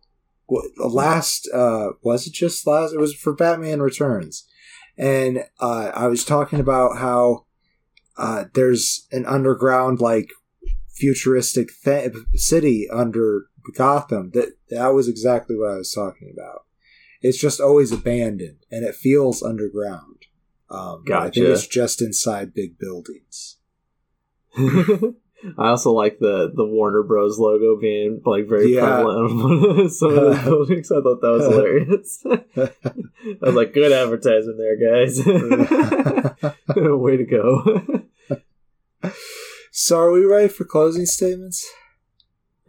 Last 0.78 1.50
uh, 1.54 1.92
was 2.02 2.28
it 2.28 2.34
just 2.34 2.68
last? 2.68 2.94
It 2.94 3.00
was 3.00 3.14
for 3.14 3.34
Batman 3.34 3.82
Returns, 3.82 4.46
and 4.98 5.46
uh, 5.62 5.92
I 5.94 6.08
was 6.08 6.26
talking 6.26 6.60
about 6.60 6.98
how 6.98 7.46
uh, 8.20 8.46
there's 8.54 9.08
an 9.12 9.26
underground 9.26 10.00
like 10.02 10.30
futuristic 10.90 11.70
th- 11.84 12.14
city 12.36 12.88
under 12.92 13.46
Gotham. 13.76 14.32
That 14.34 14.54
that 14.70 14.90
was 14.90 15.08
exactly 15.08 15.56
what 15.56 15.72
I 15.72 15.78
was 15.78 15.92
talking 15.92 16.32
about. 16.34 16.66
It's 17.22 17.40
just 17.40 17.60
always 17.60 17.92
abandoned, 17.92 18.60
and 18.72 18.86
it 18.86 18.96
feels 18.96 19.42
underground. 19.44 20.26
Um, 20.70 21.04
I 21.12 21.30
think 21.32 21.48
it's 21.48 21.66
just 21.68 22.02
inside 22.02 22.54
big 22.54 22.78
buildings. 22.78 23.58
I 25.58 25.70
also 25.70 25.92
like 25.94 26.20
the 26.20 26.52
the 26.54 26.66
Warner 26.66 27.02
Bros 27.02 27.40
logo 27.40 27.80
being 27.80 28.22
like 28.26 28.48
very 28.48 28.76
Yeah. 28.76 28.82
prevalent 29.02 29.42
on 29.80 29.90
some 29.90 30.10
of 30.18 30.36
the 30.36 30.42
buildings. 30.50 30.92
I 30.92 31.02
thought 31.02 31.22
that 31.22 31.32
was 31.32 31.46
hilarious. 31.48 32.24
I 33.42 33.46
was 33.46 33.56
like, 33.56 33.74
good 33.74 33.92
advertising 33.94 34.58
there, 34.58 34.76
guys. 34.76 35.26
Way 36.76 37.18
to 37.18 37.26
go. 37.26 37.99
So, 39.72 40.00
are 40.00 40.12
we 40.12 40.26
ready 40.26 40.48
for 40.48 40.66
closing 40.66 41.06
statements? 41.06 41.70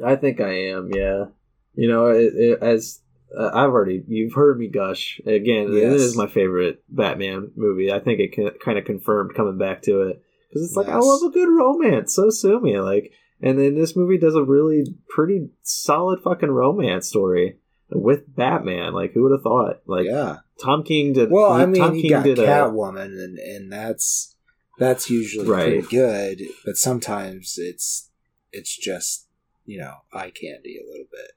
I 0.04 0.16
think 0.16 0.40
I 0.40 0.52
am. 0.68 0.90
Yeah. 0.94 1.26
You 1.74 1.88
know, 1.88 2.06
it, 2.06 2.32
it, 2.34 2.62
as 2.62 3.00
uh, 3.38 3.50
I've 3.52 3.70
already 3.70 4.02
you've 4.08 4.34
heard 4.34 4.58
me 4.58 4.68
gush 4.68 5.20
again. 5.26 5.68
It 5.68 5.82
Yes. 5.82 6.00
is 6.00 6.16
my 6.16 6.26
favorite 6.26 6.82
Batman 6.88 7.52
movie. 7.56 7.92
I 7.92 8.00
think 8.00 8.20
it 8.20 8.32
can, 8.32 8.50
kind 8.64 8.78
of 8.78 8.84
confirmed 8.84 9.34
coming 9.34 9.58
back 9.58 9.82
to 9.82 10.02
it 10.02 10.22
because 10.48 10.66
it's 10.66 10.76
like 10.76 10.88
I 10.88 10.96
love 10.98 11.22
a 11.22 11.30
good 11.30 11.48
romance. 11.48 12.14
So 12.14 12.30
sue 12.30 12.60
me, 12.60 12.80
like. 12.80 13.12
And 13.42 13.58
then 13.58 13.74
this 13.74 13.96
movie 13.96 14.18
does 14.18 14.34
a 14.34 14.44
really 14.44 14.84
pretty 15.08 15.48
solid 15.62 16.20
fucking 16.22 16.50
romance 16.50 17.08
story 17.08 17.56
with 17.90 18.36
Batman. 18.36 18.92
Like, 18.92 19.14
who 19.14 19.22
would 19.22 19.32
have 19.32 19.40
thought? 19.40 19.80
Like, 19.86 20.04
yeah. 20.04 20.40
Tom 20.62 20.82
King 20.82 21.14
did. 21.14 21.30
Well, 21.30 21.50
I 21.50 21.64
mean, 21.64 21.80
Tom 21.80 21.94
you 21.94 22.02
King 22.02 22.10
got 22.10 22.24
did 22.24 22.38
a 22.38 22.46
Catwoman, 22.46 23.04
and 23.04 23.38
and 23.38 23.72
that's 23.72 24.36
that's 24.80 25.08
usually 25.08 25.46
Right. 25.46 25.80
pretty 25.82 25.86
good. 25.96 26.42
But 26.64 26.76
sometimes 26.76 27.54
it's 27.58 28.10
it's 28.52 28.76
just 28.76 29.28
you 29.64 29.78
know 29.78 29.94
eye 30.12 30.30
candy 30.30 30.78
a 30.78 30.90
little 30.90 31.06
bit. 31.12 31.32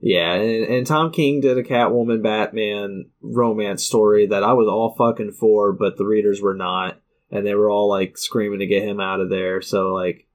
Yeah, 0.00 0.34
and, 0.34 0.64
and 0.72 0.86
Tom 0.86 1.10
King 1.10 1.40
did 1.40 1.58
a 1.58 1.62
Catwoman 1.64 2.22
Batman 2.22 3.06
romance 3.20 3.82
story 3.84 4.26
that 4.28 4.44
I 4.44 4.52
was 4.52 4.68
all 4.68 4.94
fucking 4.96 5.32
for, 5.32 5.72
but 5.72 5.96
the 5.96 6.04
readers 6.06 6.40
were 6.40 6.54
not, 6.54 7.00
and 7.32 7.44
they 7.44 7.54
were 7.54 7.68
all 7.70 7.88
like 7.88 8.16
screaming 8.16 8.60
to 8.60 8.66
get 8.66 8.84
him 8.84 9.00
out 9.00 9.20
of 9.20 9.28
there. 9.28 9.60
So 9.60 9.92
like, 9.94 10.28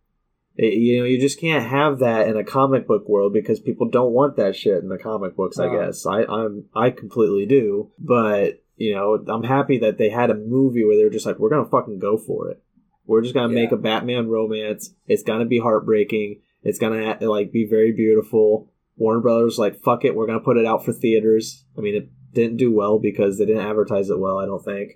it, 0.57 0.73
you 0.73 0.99
know, 0.99 1.05
you 1.05 1.17
just 1.17 1.39
can't 1.39 1.65
have 1.65 1.99
that 1.99 2.27
in 2.27 2.35
a 2.35 2.43
comic 2.43 2.85
book 2.87 3.07
world 3.07 3.31
because 3.31 3.61
people 3.61 3.87
don't 3.87 4.11
want 4.11 4.35
that 4.35 4.55
shit 4.57 4.83
in 4.83 4.89
the 4.89 4.97
comic 4.97 5.35
books. 5.37 5.57
I 5.57 5.67
Oh. 5.67 5.79
guess 5.79 6.05
I 6.05 6.23
I'm 6.23 6.65
I 6.75 6.89
completely 6.89 7.45
do, 7.45 7.89
but 7.97 8.61
you 8.75 8.95
know, 8.95 9.23
I'm 9.27 9.43
happy 9.43 9.77
that 9.79 9.97
they 9.97 10.09
had 10.09 10.29
a 10.29 10.35
movie 10.35 10.83
where 10.83 10.97
they're 10.97 11.09
just 11.09 11.25
like, 11.25 11.39
we're 11.39 11.49
gonna 11.49 11.69
fucking 11.69 11.99
go 11.99 12.17
for 12.17 12.49
it. 12.49 12.63
We're 13.05 13.21
just 13.21 13.33
gonna 13.33 13.53
make 13.53 13.71
a 13.71 13.77
Batman 13.77 14.29
romance. 14.29 14.93
It's 15.07 15.23
gonna 15.23 15.45
be 15.45 15.59
heartbreaking. 15.59 16.41
It's 16.63 16.79
gonna 16.79 17.17
like 17.21 17.51
be 17.51 17.67
very 17.69 17.91
beautiful. 17.91 18.71
Warner 18.95 19.21
Brothers 19.21 19.57
like 19.57 19.81
fuck 19.81 20.05
it, 20.05 20.15
we're 20.15 20.27
gonna 20.27 20.39
put 20.39 20.57
it 20.57 20.65
out 20.65 20.85
for 20.85 20.93
theaters. 20.93 21.65
I 21.77 21.81
mean, 21.81 21.95
it 21.95 22.09
didn't 22.33 22.57
do 22.57 22.71
well 22.71 22.99
because 22.99 23.37
they 23.37 23.45
didn't 23.45 23.65
advertise 23.65 24.09
it 24.09 24.19
well. 24.19 24.39
I 24.39 24.45
don't 24.45 24.63
think, 24.63 24.93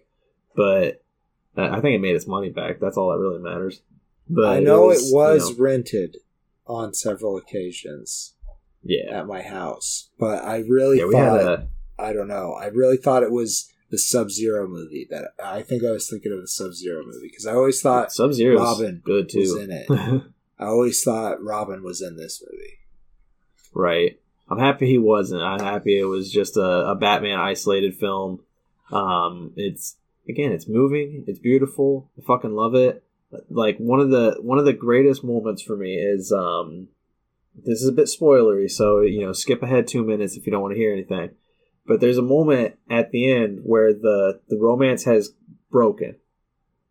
but 0.55 1.03
uh, 1.57 1.69
I 1.69 1.81
think 1.81 1.95
it 1.95 2.01
made 2.01 2.15
its 2.15 2.27
money 2.27 2.49
back. 2.49 2.79
That's 2.79 2.97
all 2.97 3.11
that 3.11 3.19
really 3.19 3.39
matters. 3.41 3.81
But 4.29 4.57
I 4.57 4.59
know 4.59 4.89
it 4.89 5.01
you 5.01 5.15
was 5.15 5.51
know, 5.57 5.63
rented 5.63 6.17
on 6.65 6.93
several 6.93 7.37
occasions 7.37 8.35
yeah, 8.83 9.19
at 9.19 9.27
my 9.27 9.41
house, 9.41 10.09
but 10.19 10.43
I 10.43 10.59
really 10.59 10.99
yeah. 10.99 11.05
We 11.05 11.15
had 11.15 11.41
thought 11.41 11.59
a 11.59 11.67
I 11.99 12.13
don't 12.13 12.27
know. 12.27 12.53
I 12.53 12.67
really 12.67 12.97
thought 12.97 13.23
it 13.23 13.31
was 13.31 13.71
the 13.89 13.97
Sub 13.97 14.29
Zero 14.29 14.67
movie. 14.67 15.07
That 15.09 15.31
I 15.43 15.61
think 15.61 15.83
I 15.83 15.91
was 15.91 16.09
thinking 16.09 16.31
of 16.31 16.41
the 16.41 16.47
Sub 16.47 16.73
Zero 16.73 17.03
movie 17.05 17.27
because 17.29 17.45
I 17.45 17.53
always 17.53 17.81
thought 17.81 18.11
Sub 18.11 18.33
Zero 18.33 18.59
Robin 18.59 19.01
good 19.03 19.31
was 19.33 19.53
too. 19.53 19.59
in 19.59 19.71
it. 19.71 19.87
I 20.59 20.65
always 20.65 21.03
thought 21.03 21.43
Robin 21.43 21.83
was 21.83 22.01
in 22.01 22.17
this 22.17 22.43
movie. 22.43 22.79
Right. 23.73 24.19
I'm 24.49 24.59
happy 24.59 24.87
he 24.87 24.97
wasn't. 24.97 25.43
I'm 25.43 25.59
happy 25.59 25.99
it 25.99 26.05
was 26.05 26.31
just 26.31 26.57
a, 26.57 26.89
a 26.89 26.95
Batman 26.95 27.39
isolated 27.39 27.95
film. 27.95 28.41
Um, 28.91 29.53
it's 29.55 29.97
again, 30.27 30.51
it's 30.51 30.67
moving. 30.67 31.25
It's 31.27 31.39
beautiful. 31.39 32.09
I 32.17 32.25
fucking 32.25 32.53
love 32.53 32.75
it. 32.75 33.03
Like 33.49 33.77
one 33.77 33.99
of 33.99 34.09
the 34.09 34.37
one 34.41 34.57
of 34.57 34.65
the 34.65 34.73
greatest 34.73 35.23
moments 35.23 35.61
for 35.61 35.75
me 35.75 35.95
is 35.95 36.31
um, 36.31 36.87
this 37.55 37.81
is 37.81 37.89
a 37.89 37.93
bit 37.93 38.05
spoilery, 38.05 38.71
so 38.71 39.01
you 39.01 39.25
know, 39.25 39.33
skip 39.33 39.61
ahead 39.61 39.87
two 39.87 40.03
minutes 40.03 40.37
if 40.37 40.45
you 40.45 40.51
don't 40.51 40.61
want 40.61 40.73
to 40.73 40.79
hear 40.79 40.93
anything. 40.93 41.31
But 41.87 42.01
there's 42.01 42.17
a 42.17 42.23
moment 42.23 42.75
at 42.89 43.11
the 43.11 43.31
end 43.31 43.61
where 43.63 43.93
the 43.93 44.41
the 44.47 44.57
romance 44.57 45.05
has 45.05 45.33
broken. 45.71 46.15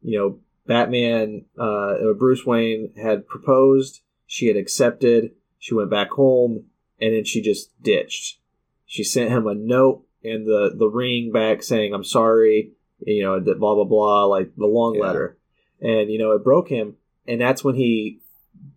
You 0.02 0.18
know, 0.18 0.38
Batman, 0.66 1.44
uh, 1.58 1.94
Bruce 2.18 2.46
Wayne 2.46 2.92
had 2.96 3.26
proposed. 3.28 4.00
She 4.26 4.46
had 4.46 4.56
accepted. 4.56 5.32
She 5.58 5.74
went 5.74 5.90
back 5.90 6.10
home, 6.10 6.64
and 7.00 7.14
then 7.14 7.24
she 7.24 7.40
just 7.42 7.70
ditched. 7.82 8.38
She 8.86 9.04
sent 9.04 9.30
him 9.30 9.46
a 9.46 9.54
note 9.54 10.06
and 10.24 10.46
the 10.46 10.74
the 10.76 10.88
ring 10.88 11.30
back 11.32 11.62
saying, 11.62 11.94
"I'm 11.94 12.04
sorry," 12.04 12.72
you 13.00 13.22
know, 13.22 13.38
that 13.40 13.58
blah 13.58 13.74
blah 13.74 13.84
blah, 13.84 14.24
like 14.24 14.54
the 14.56 14.66
long 14.66 14.94
Yeah. 14.96 15.02
letter, 15.02 15.38
and 15.80 16.10
you 16.10 16.18
know 16.18 16.32
it 16.32 16.44
broke 16.44 16.68
him, 16.68 16.96
and 17.26 17.40
that's 17.40 17.62
when 17.62 17.74
he 17.76 18.20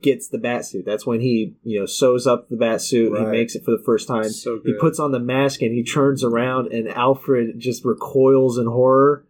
gets 0.02 0.28
the 0.30 0.38
bat 0.38 0.66
suit. 0.66 0.86
That's 0.86 1.06
when 1.06 1.22
he 1.22 1.56
you 1.64 1.80
know 1.80 1.86
sews 1.86 2.28
up 2.28 2.50
the 2.50 2.56
bat 2.58 2.82
suit. 2.82 3.18
He 3.18 3.26
makes 3.26 3.56
it 3.56 3.64
for 3.66 3.72
the 3.72 3.84
first 3.86 4.08
time. 4.08 4.30
So 4.30 4.60
He 4.64 4.74
puts 4.80 5.00
on 5.00 5.12
the 5.12 5.20
mask 5.20 5.62
and 5.62 5.74
he 5.74 5.84
turns 5.84 6.24
around, 6.24 6.72
and 6.72 6.88
Alfred 6.90 7.60
just 7.60 7.86
recoils 7.86 8.58
in 8.58 8.66
horror. 8.68 9.26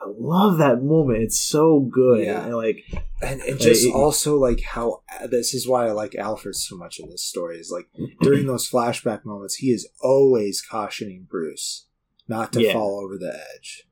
I 0.00 0.06
love 0.18 0.58
that 0.58 0.82
moment. 0.82 1.22
It's 1.22 1.40
so 1.40 1.80
good. 1.80 2.26
Yeah. 2.26 2.44
And, 2.44 2.54
like 2.56 2.84
and, 3.22 3.40
and 3.40 3.58
just 3.58 3.86
it- 3.86 3.94
also 3.94 4.36
like 4.36 4.60
how 4.60 5.02
this 5.30 5.54
is 5.54 5.66
why 5.66 5.86
I 5.86 5.92
like 5.92 6.14
Alfred 6.14 6.56
so 6.56 6.76
much 6.76 7.00
in 7.00 7.08
this 7.08 7.24
story 7.24 7.56
is 7.58 7.70
like 7.70 7.86
during 8.20 8.46
those 8.46 8.68
flashback 8.68 9.24
moments 9.24 9.54
he 9.56 9.68
is 9.72 9.88
always 10.02 10.60
cautioning 10.60 11.26
Bruce 11.30 11.86
not 12.28 12.52
to 12.52 12.62
Yeah. 12.62 12.74
fall 12.74 13.00
over 13.02 13.16
the 13.16 13.34
edge. 13.56 13.84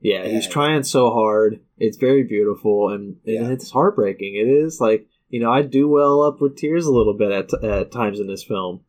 Yeah, 0.00 0.26
he's 0.26 0.46
trying 0.46 0.82
so 0.82 1.10
hard. 1.10 1.60
It's 1.78 1.96
very 1.96 2.24
beautiful 2.24 2.90
and, 2.90 3.16
and 3.26 3.34
Yeah. 3.46 3.48
it's 3.48 3.70
heartbreaking. 3.70 4.34
It 4.36 4.48
is 4.48 4.78
like 4.80 5.06
you 5.34 5.40
know 5.40 5.50
I 5.50 5.62
do 5.62 5.88
well 5.88 6.22
up 6.22 6.40
with 6.40 6.56
tears 6.56 6.86
a 6.86 6.92
little 6.92 7.16
bit 7.22 7.32
at, 7.32 7.64
at 7.64 7.90
times 7.90 8.20
in 8.20 8.28
this 8.28 8.44
film, 8.44 8.84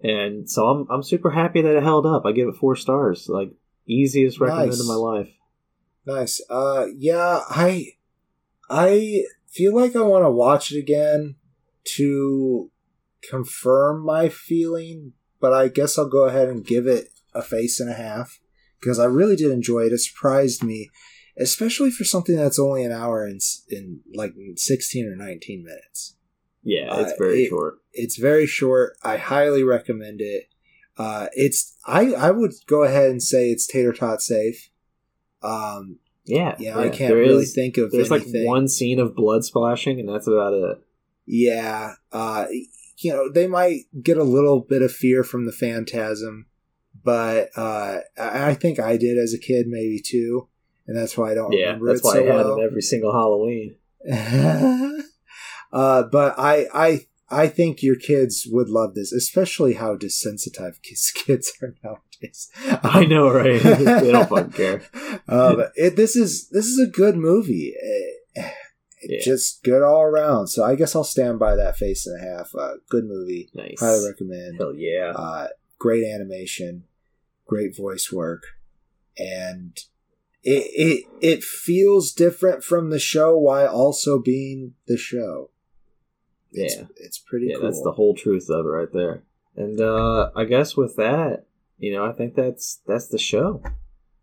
and 0.00 0.48
so 0.48 0.66
I'm 0.66 0.86
I'm 0.88 1.02
super 1.02 1.30
happy 1.30 1.62
that 1.62 1.76
it 1.76 1.82
held 1.82 2.06
up. 2.06 2.22
I 2.24 2.30
give 2.30 2.46
it 2.48 2.54
four 2.54 2.76
stars, 2.76 3.26
like 3.28 3.50
easiest 3.86 4.38
recommend 4.38 4.70
Nice. 4.70 4.80
in 4.80 4.86
my 4.86 4.94
life. 4.94 5.30
Nice. 6.06 6.40
Uh 6.48 6.86
yeah, 6.96 7.40
I 7.50 7.94
I 8.70 9.24
feel 9.48 9.74
like 9.74 9.96
I 9.96 10.02
want 10.02 10.24
to 10.24 10.30
watch 10.30 10.70
it 10.70 10.78
again 10.78 11.34
to 11.96 12.70
confirm 13.28 14.04
my 14.04 14.28
feeling, 14.28 15.14
but 15.40 15.52
I 15.52 15.66
guess 15.66 15.98
I'll 15.98 16.08
go 16.08 16.26
ahead 16.26 16.48
and 16.48 16.64
give 16.64 16.86
it 16.86 17.08
a 17.34 17.42
face 17.42 17.80
and 17.80 17.90
a 17.90 17.94
half 17.94 18.38
because 18.80 19.00
I 19.00 19.06
really 19.06 19.34
did 19.36 19.50
enjoy 19.50 19.80
it. 19.80 19.92
It 19.92 19.98
surprised 19.98 20.62
me, 20.62 20.88
especially 21.40 21.90
for 21.90 22.04
something 22.04 22.36
that's 22.36 22.58
only 22.58 22.84
an 22.84 22.92
hour 22.92 23.26
in 23.26 23.38
in 23.68 24.00
like 24.14 24.34
16 24.56 25.06
or 25.06 25.16
19 25.16 25.64
minutes. 25.64 26.14
Yeah, 26.62 27.00
it's 27.00 27.12
Uh, 27.12 27.16
very 27.18 27.44
it- 27.44 27.48
short. 27.48 27.78
It's 27.92 28.16
very 28.16 28.46
short. 28.46 28.96
I 29.02 29.16
highly 29.16 29.62
recommend 29.64 30.20
it. 30.20 30.44
Uh, 30.96 31.28
it's 31.34 31.76
I 31.86 32.12
I 32.12 32.30
would 32.30 32.52
go 32.66 32.82
ahead 32.84 33.10
and 33.10 33.22
say 33.22 33.50
it's 33.50 33.66
tater 33.66 33.92
tot 33.92 34.20
safe. 34.22 34.70
Um, 35.42 35.98
Yeah, 36.26 36.54
yeah, 36.60 36.78
I 36.78 36.90
can't 36.90 37.12
There 37.14 37.16
really 37.22 37.42
is- 37.44 37.54
think 37.54 37.76
of 37.78 37.90
There's 37.90 38.12
anything. 38.12 38.42
like 38.42 38.46
one 38.46 38.68
scene 38.68 39.00
of 39.00 39.16
blood 39.16 39.44
splashing, 39.44 39.98
and 39.98 40.08
that's 40.08 40.26
about 40.28 40.52
it. 40.52 40.78
Yeah, 41.26 41.94
uh, 42.12 42.46
you 42.98 43.10
know 43.12 43.30
they 43.32 43.46
might 43.46 43.86
get 44.02 44.18
a 44.18 44.22
little 44.22 44.60
bit 44.60 44.82
of 44.82 44.92
fear 44.92 45.24
from 45.24 45.46
the 45.46 45.52
phantasm, 45.52 46.46
but 47.02 47.48
uh, 47.56 48.00
I 48.18 48.50
I 48.50 48.54
think 48.54 48.78
I 48.78 48.96
did 48.98 49.16
as 49.18 49.32
a 49.32 49.38
kid, 49.38 49.66
maybe 49.66 50.00
too, 50.04 50.48
and 50.90 50.98
that's 50.98 51.16
why 51.16 51.30
I 51.30 51.34
don't 51.34 51.52
Yeah, 51.52 51.66
remember 51.66 51.86
that's 51.86 52.00
it 52.00 52.04
why 52.04 52.12
so 52.14 52.18
I 52.20 52.26
had 52.26 52.34
well. 52.46 52.58
it 52.58 52.64
every 52.64 52.82
single 52.82 53.12
Halloween. 53.12 53.76
uh, 55.72 56.02
but 56.04 56.34
I, 56.38 56.66
I, 56.74 57.06
I 57.30 57.46
think 57.46 57.82
your 57.82 57.96
kids 57.96 58.46
would 58.50 58.68
love 58.68 58.94
this, 58.94 59.12
especially 59.12 59.74
how 59.74 59.96
desensitized 59.96 60.82
kids, 60.82 61.10
kids 61.12 61.52
are 61.62 61.74
nowadays. 61.84 62.50
I 62.82 63.04
know, 63.06 63.30
right? 63.30 63.62
they 63.62 64.10
don't 64.12 64.28
fucking 64.28 64.52
care. 64.52 64.82
Um, 65.28 65.62
it, 65.76 65.96
this 65.96 66.16
is 66.16 66.48
this 66.50 66.66
is 66.66 66.78
a 66.78 66.90
good 66.90 67.16
movie. 67.16 67.74
Eh, 68.36 68.50
Yeah. 69.02 69.20
Just 69.24 69.62
good 69.62 69.82
all 69.82 70.02
around. 70.02 70.48
So 70.48 70.62
I 70.62 70.74
guess 70.74 70.94
I'll 70.94 71.04
stand 71.04 71.38
by 71.38 71.56
that 71.56 71.76
face 71.78 72.06
and 72.06 72.20
a 72.20 72.22
half. 72.36 72.50
Uh, 72.54 72.74
good 72.90 73.04
movie. 73.06 73.48
Nice. 73.54 73.80
Highly 73.80 74.06
recommend. 74.06 74.58
Hell 74.58 74.74
yeah. 74.74 75.12
Uh, 75.16 75.48
great 75.78 76.04
animation, 76.04 76.84
great 77.46 77.74
voice 77.74 78.12
work, 78.12 78.42
and 79.16 79.78
it 80.42 80.66
it 80.74 81.04
it 81.20 81.44
feels 81.44 82.12
different 82.12 82.64
from 82.64 82.90
the 82.90 82.98
show 82.98 83.36
while 83.38 83.68
also 83.68 84.18
being 84.18 84.74
the 84.86 84.96
show. 84.96 85.50
It's, 86.52 86.76
Yeah. 86.76 86.84
it's 86.96 87.18
pretty 87.18 87.46
yeah, 87.48 87.56
cool. 87.56 87.64
that's 87.64 87.82
the 87.82 87.92
whole 87.92 88.14
truth 88.14 88.48
of 88.50 88.66
it 88.66 88.68
right 88.68 88.92
there. 88.92 89.22
And 89.56 89.80
uh 89.80 90.30
I 90.34 90.44
guess 90.44 90.76
with 90.76 90.96
that, 90.96 91.46
you 91.78 91.92
know, 91.92 92.04
I 92.04 92.12
think 92.12 92.34
that's 92.34 92.80
that's 92.86 93.08
the 93.08 93.18
show. 93.18 93.62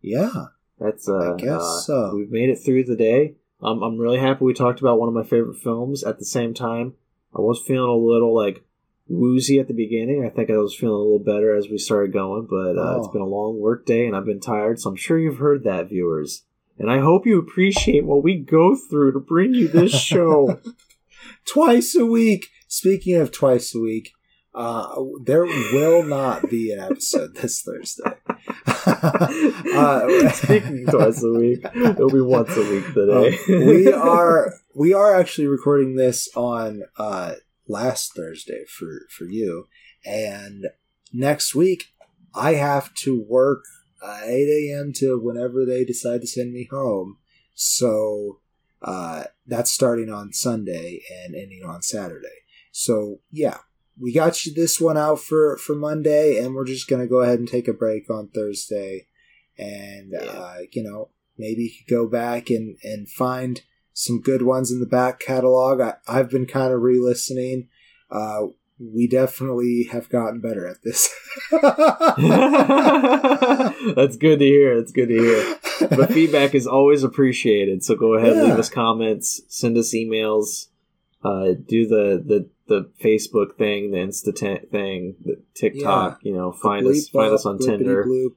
yeah. 0.01 0.45
That's 0.79 1.09
uh, 1.09 1.33
I 1.33 1.37
guess 1.37 1.59
uh, 1.61 1.79
so. 1.79 2.15
We've 2.15 2.29
made 2.29 2.49
it 2.49 2.57
through 2.63 2.83
the 2.83 2.95
day. 2.95 3.33
I'm 3.63 3.81
I'm 3.81 3.97
really 3.97 4.19
happy 4.19 4.45
we 4.45 4.53
talked 4.53 4.79
about 4.79 4.99
one 4.99 5.07
of 5.07 5.15
my 5.15 5.23
favorite 5.23 5.57
films. 5.57 6.03
At 6.03 6.19
the 6.19 6.25
same 6.25 6.53
time, 6.53 6.93
I 7.35 7.41
was 7.41 7.59
feeling 7.65 7.89
a 7.89 7.95
little 7.95 8.35
like 8.35 8.63
woozy 9.09 9.59
at 9.59 9.67
the 9.67 9.73
beginning. 9.73 10.25
I 10.25 10.29
think 10.29 10.49
I 10.49 10.57
was 10.57 10.75
feeling 10.75 10.95
a 10.95 10.97
little 10.97 11.19
better 11.19 11.55
as 11.55 11.69
we 11.69 11.77
started 11.77 12.13
going, 12.13 12.47
but 12.49 12.77
uh, 12.77 12.97
it's 12.97 13.07
Oh. 13.07 13.11
been 13.13 13.21
a 13.21 13.25
long 13.27 13.59
work 13.59 13.85
day 13.85 14.05
and 14.05 14.15
I've 14.15 14.25
been 14.25 14.39
tired. 14.39 14.79
So 14.79 14.89
I'm 14.89 14.95
sure 14.95 15.17
you've 15.19 15.37
heard 15.37 15.63
that, 15.63 15.89
viewers. 15.89 16.43
And 16.79 16.91
I 16.91 16.99
hope 16.99 17.25
you 17.25 17.39
appreciate 17.39 18.05
what 18.05 18.23
we 18.23 18.37
go 18.37 18.75
through 18.75 19.13
to 19.13 19.19
bring 19.19 19.53
you 19.53 19.67
this 19.67 19.91
show. 19.99 20.59
twice 21.45 21.95
a 21.95 22.05
week. 22.05 22.47
Speaking 22.67 23.15
of 23.15 23.31
twice 23.31 23.73
a 23.73 23.79
week, 23.79 24.11
uh, 24.53 24.95
there 25.23 25.45
will 25.45 26.03
not 26.03 26.49
be 26.49 26.71
an 26.73 26.79
episode 26.79 27.35
this 27.35 27.61
Thursday. 27.61 28.11
uh, 28.85 30.29
Speaking 30.31 30.85
twice 30.85 31.23
a 31.23 31.31
week, 31.31 31.65
it'll 31.75 32.09
be 32.09 32.21
once 32.21 32.55
a 32.57 32.61
week 32.69 32.93
today. 32.93 33.37
Um, 33.49 33.65
we 33.67 33.91
are 33.91 34.53
we 34.75 34.93
are 34.93 35.15
actually 35.15 35.47
recording 35.47 35.95
this 35.95 36.29
on 36.35 36.83
uh, 36.97 37.33
last 37.67 38.13
Thursday 38.15 38.65
for 38.65 39.01
for 39.09 39.25
you, 39.25 39.67
and 40.05 40.67
next 41.13 41.55
week 41.55 41.93
I 42.33 42.53
have 42.53 42.93
to 42.95 43.19
work 43.21 43.63
uh, 44.01 44.21
eight 44.25 44.69
a.m. 44.71 44.93
to 44.97 45.19
whenever 45.19 45.65
they 45.65 45.83
decide 45.83 46.21
to 46.21 46.27
send 46.27 46.53
me 46.53 46.67
home. 46.69 47.17
So 47.53 48.39
uh, 48.81 49.25
that's 49.45 49.71
starting 49.71 50.11
on 50.11 50.33
Sunday 50.33 51.01
and 51.23 51.33
ending 51.35 51.63
on 51.65 51.81
Saturday. 51.81 52.27
So 52.71 53.21
yeah, 53.31 53.57
we 53.99 54.13
got 54.13 54.45
you 54.45 54.53
this 54.53 54.79
one 54.79 54.97
out 54.97 55.19
for 55.19 55.57
for 55.57 55.75
Monday, 55.75 56.37
and 56.37 56.53
we're 56.53 56.65
just 56.65 56.87
gonna 56.87 57.07
go 57.07 57.21
ahead 57.21 57.39
and 57.39 57.47
take 57.47 57.67
a 57.67 57.73
break 57.73 58.09
on 58.09 58.29
Thursday, 58.29 59.07
and 59.57 60.11
Yeah. 60.11 60.19
uh, 60.31 60.57
you 60.71 60.83
know 60.83 61.09
maybe 61.37 61.63
you 61.63 61.71
could 61.79 61.91
go 61.93 62.07
back 62.07 62.49
and 62.49 62.77
and 62.83 63.09
find 63.09 63.61
some 63.97 64.21
good 64.21 64.43
ones 64.43 64.71
in 64.71 64.79
the 64.79 64.85
back 64.85 65.19
catalog. 65.19 65.81
I, 65.81 65.95
I've 66.07 66.29
been 66.29 66.45
kind 66.45 66.71
of 66.71 66.83
re-listening. 66.83 67.67
Uh, 68.11 68.49
we 68.79 69.07
definitely 69.07 69.89
have 69.91 70.07
gotten 70.07 70.39
better 70.39 70.67
at 70.67 70.83
this. 70.83 71.09
That's 73.95 74.17
good 74.17 74.37
to 74.37 74.45
hear. 74.45 74.79
That's 74.79 74.91
good 74.91 75.07
to 75.07 75.17
hear. 75.17 75.57
But 75.89 76.13
feedback 76.13 76.53
is 76.53 76.67
always 76.67 77.01
appreciated. 77.01 77.83
So 77.83 77.95
go 77.95 78.13
ahead, 78.13 78.37
leave 78.37 78.59
us 78.59 78.69
comments, 78.69 79.41
send 79.47 79.75
us 79.77 79.95
emails, 79.95 80.67
uh, 81.23 81.53
do 81.67 81.87
the, 81.87 82.23
the 82.23 82.47
the 82.67 82.91
Facebook 83.03 83.57
thing, 83.57 83.89
the 83.91 83.97
Insta 83.97 84.69
thing, 84.69 85.15
the 85.25 85.41
TikTok. 85.55 86.19
You 86.21 86.33
know, 86.35 86.51
find 86.51 86.85
us 86.85 87.09
find 87.09 87.29
up, 87.29 87.33
us 87.33 87.47
on 87.47 87.57
Tinder. 87.57 88.03
bloop. 88.05 88.35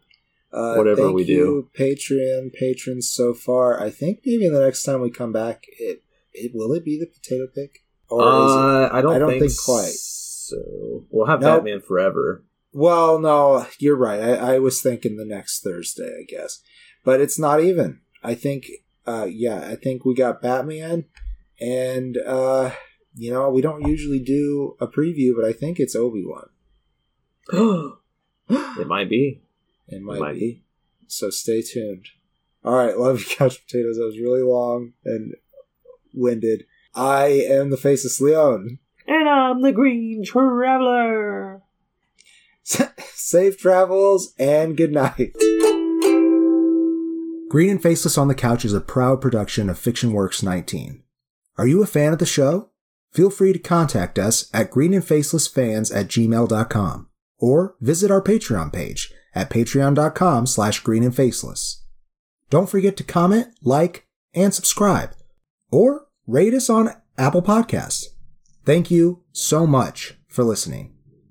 Uh, 0.52 0.74
whatever 0.74 1.12
we 1.12 1.24
do. 1.24 1.68
Patreon 1.78 2.52
patrons 2.52 3.08
so 3.08 3.32
far. 3.32 3.80
I 3.80 3.90
think 3.90 4.20
maybe 4.24 4.48
the 4.48 4.60
next 4.60 4.82
time 4.82 5.00
we 5.00 5.10
come 5.10 5.32
back, 5.32 5.64
it, 5.78 6.02
it 6.32 6.52
will 6.54 6.72
it 6.72 6.84
be 6.84 6.98
the 6.98 7.06
potato 7.06 7.46
pick 7.46 7.84
or 8.10 8.22
is 8.22 8.52
it? 8.52 8.58
Uh, 8.58 8.88
I 8.92 9.00
don't, 9.00 9.14
I 9.14 9.18
don't 9.18 9.30
think, 9.30 9.42
think 9.42 9.64
quite. 9.64 9.92
So 9.92 11.06
we'll 11.10 11.26
have 11.26 11.40
Nope. 11.40 11.58
Batman 11.58 11.80
Forever. 11.80 12.44
Well, 12.72 13.18
no, 13.18 13.66
you're 13.78 13.96
right. 13.96 14.20
I, 14.20 14.54
I 14.54 14.58
was 14.58 14.80
thinking 14.80 15.16
the 15.16 15.24
next 15.24 15.62
Thursday, 15.62 16.20
I 16.20 16.24
guess, 16.28 16.60
but 17.04 17.20
it's 17.20 17.38
not 17.38 17.60
even. 17.60 18.00
I 18.22 18.34
think, 18.34 18.66
uh, 19.06 19.26
yeah, 19.30 19.66
I 19.68 19.76
think 19.76 20.04
we 20.04 20.14
got 20.14 20.42
Batman, 20.42 21.06
and 21.60 22.16
uh, 22.26 22.72
you 23.14 23.32
know, 23.32 23.50
we 23.50 23.62
don't 23.62 23.86
usually 23.86 24.20
do 24.20 24.76
a 24.80 24.86
preview, 24.86 25.32
but 25.34 25.44
I 25.44 25.52
think 25.52 25.80
it's 25.80 25.96
Obi 25.96 26.24
Wan. 26.24 26.50
it 28.48 28.86
might 28.86 29.08
be. 29.08 29.42
It 29.90 30.02
might, 30.02 30.20
Might 30.20 30.34
be. 30.34 30.62
So 31.06 31.30
stay 31.30 31.62
tuned. 31.62 32.06
All 32.64 32.74
right, 32.74 32.96
love 32.96 33.20
you, 33.20 33.26
couch 33.36 33.64
potatoes. 33.66 33.96
That 33.96 34.06
was 34.06 34.18
really 34.18 34.42
long 34.42 34.92
and 35.04 35.34
winded. 36.14 36.64
I 36.94 37.26
am 37.26 37.70
the 37.70 37.76
faceless 37.76 38.20
Leon. 38.20 38.78
And 39.06 39.28
I'm 39.28 39.62
the 39.62 39.72
Green 39.72 40.24
Traveler. 40.24 41.62
Safe 42.62 43.58
travels 43.58 44.34
and 44.38 44.76
good 44.76 44.92
night. 44.92 45.32
Green 47.48 47.70
and 47.70 47.82
Faceless 47.82 48.16
on 48.16 48.28
the 48.28 48.34
Couch 48.36 48.64
is 48.64 48.72
a 48.72 48.80
proud 48.80 49.20
production 49.20 49.68
of 49.68 49.76
Fiction 49.76 50.12
Works 50.12 50.40
19. 50.40 51.02
Are 51.58 51.66
you 51.66 51.82
a 51.82 51.86
fan 51.86 52.12
of 52.12 52.20
the 52.20 52.26
show? 52.26 52.70
Feel 53.12 53.28
free 53.28 53.52
to 53.52 53.58
contact 53.58 54.20
us 54.20 54.48
at 54.54 54.70
greenandfacelessfans 54.70 55.92
at 55.92 56.06
gmail.com 56.06 57.08
or 57.38 57.74
visit 57.80 58.10
our 58.10 58.22
Patreon 58.22 58.72
page 58.72 59.12
at 59.34 59.50
patreon.com 59.50 60.46
slash 60.46 60.82
greenandfaceless. 60.82 61.76
Don't 62.50 62.68
forget 62.68 62.96
to 62.96 63.04
comment, 63.04 63.48
like, 63.62 64.06
and 64.34 64.52
subscribe, 64.52 65.12
or 65.70 66.06
rate 66.26 66.54
us 66.54 66.68
on 66.68 66.90
Apple 67.16 67.42
Podcasts. 67.42 68.06
Thank 68.64 68.90
you 68.90 69.22
so 69.32 69.66
much 69.66 70.14
for 70.28 70.44
listening. 70.44 70.99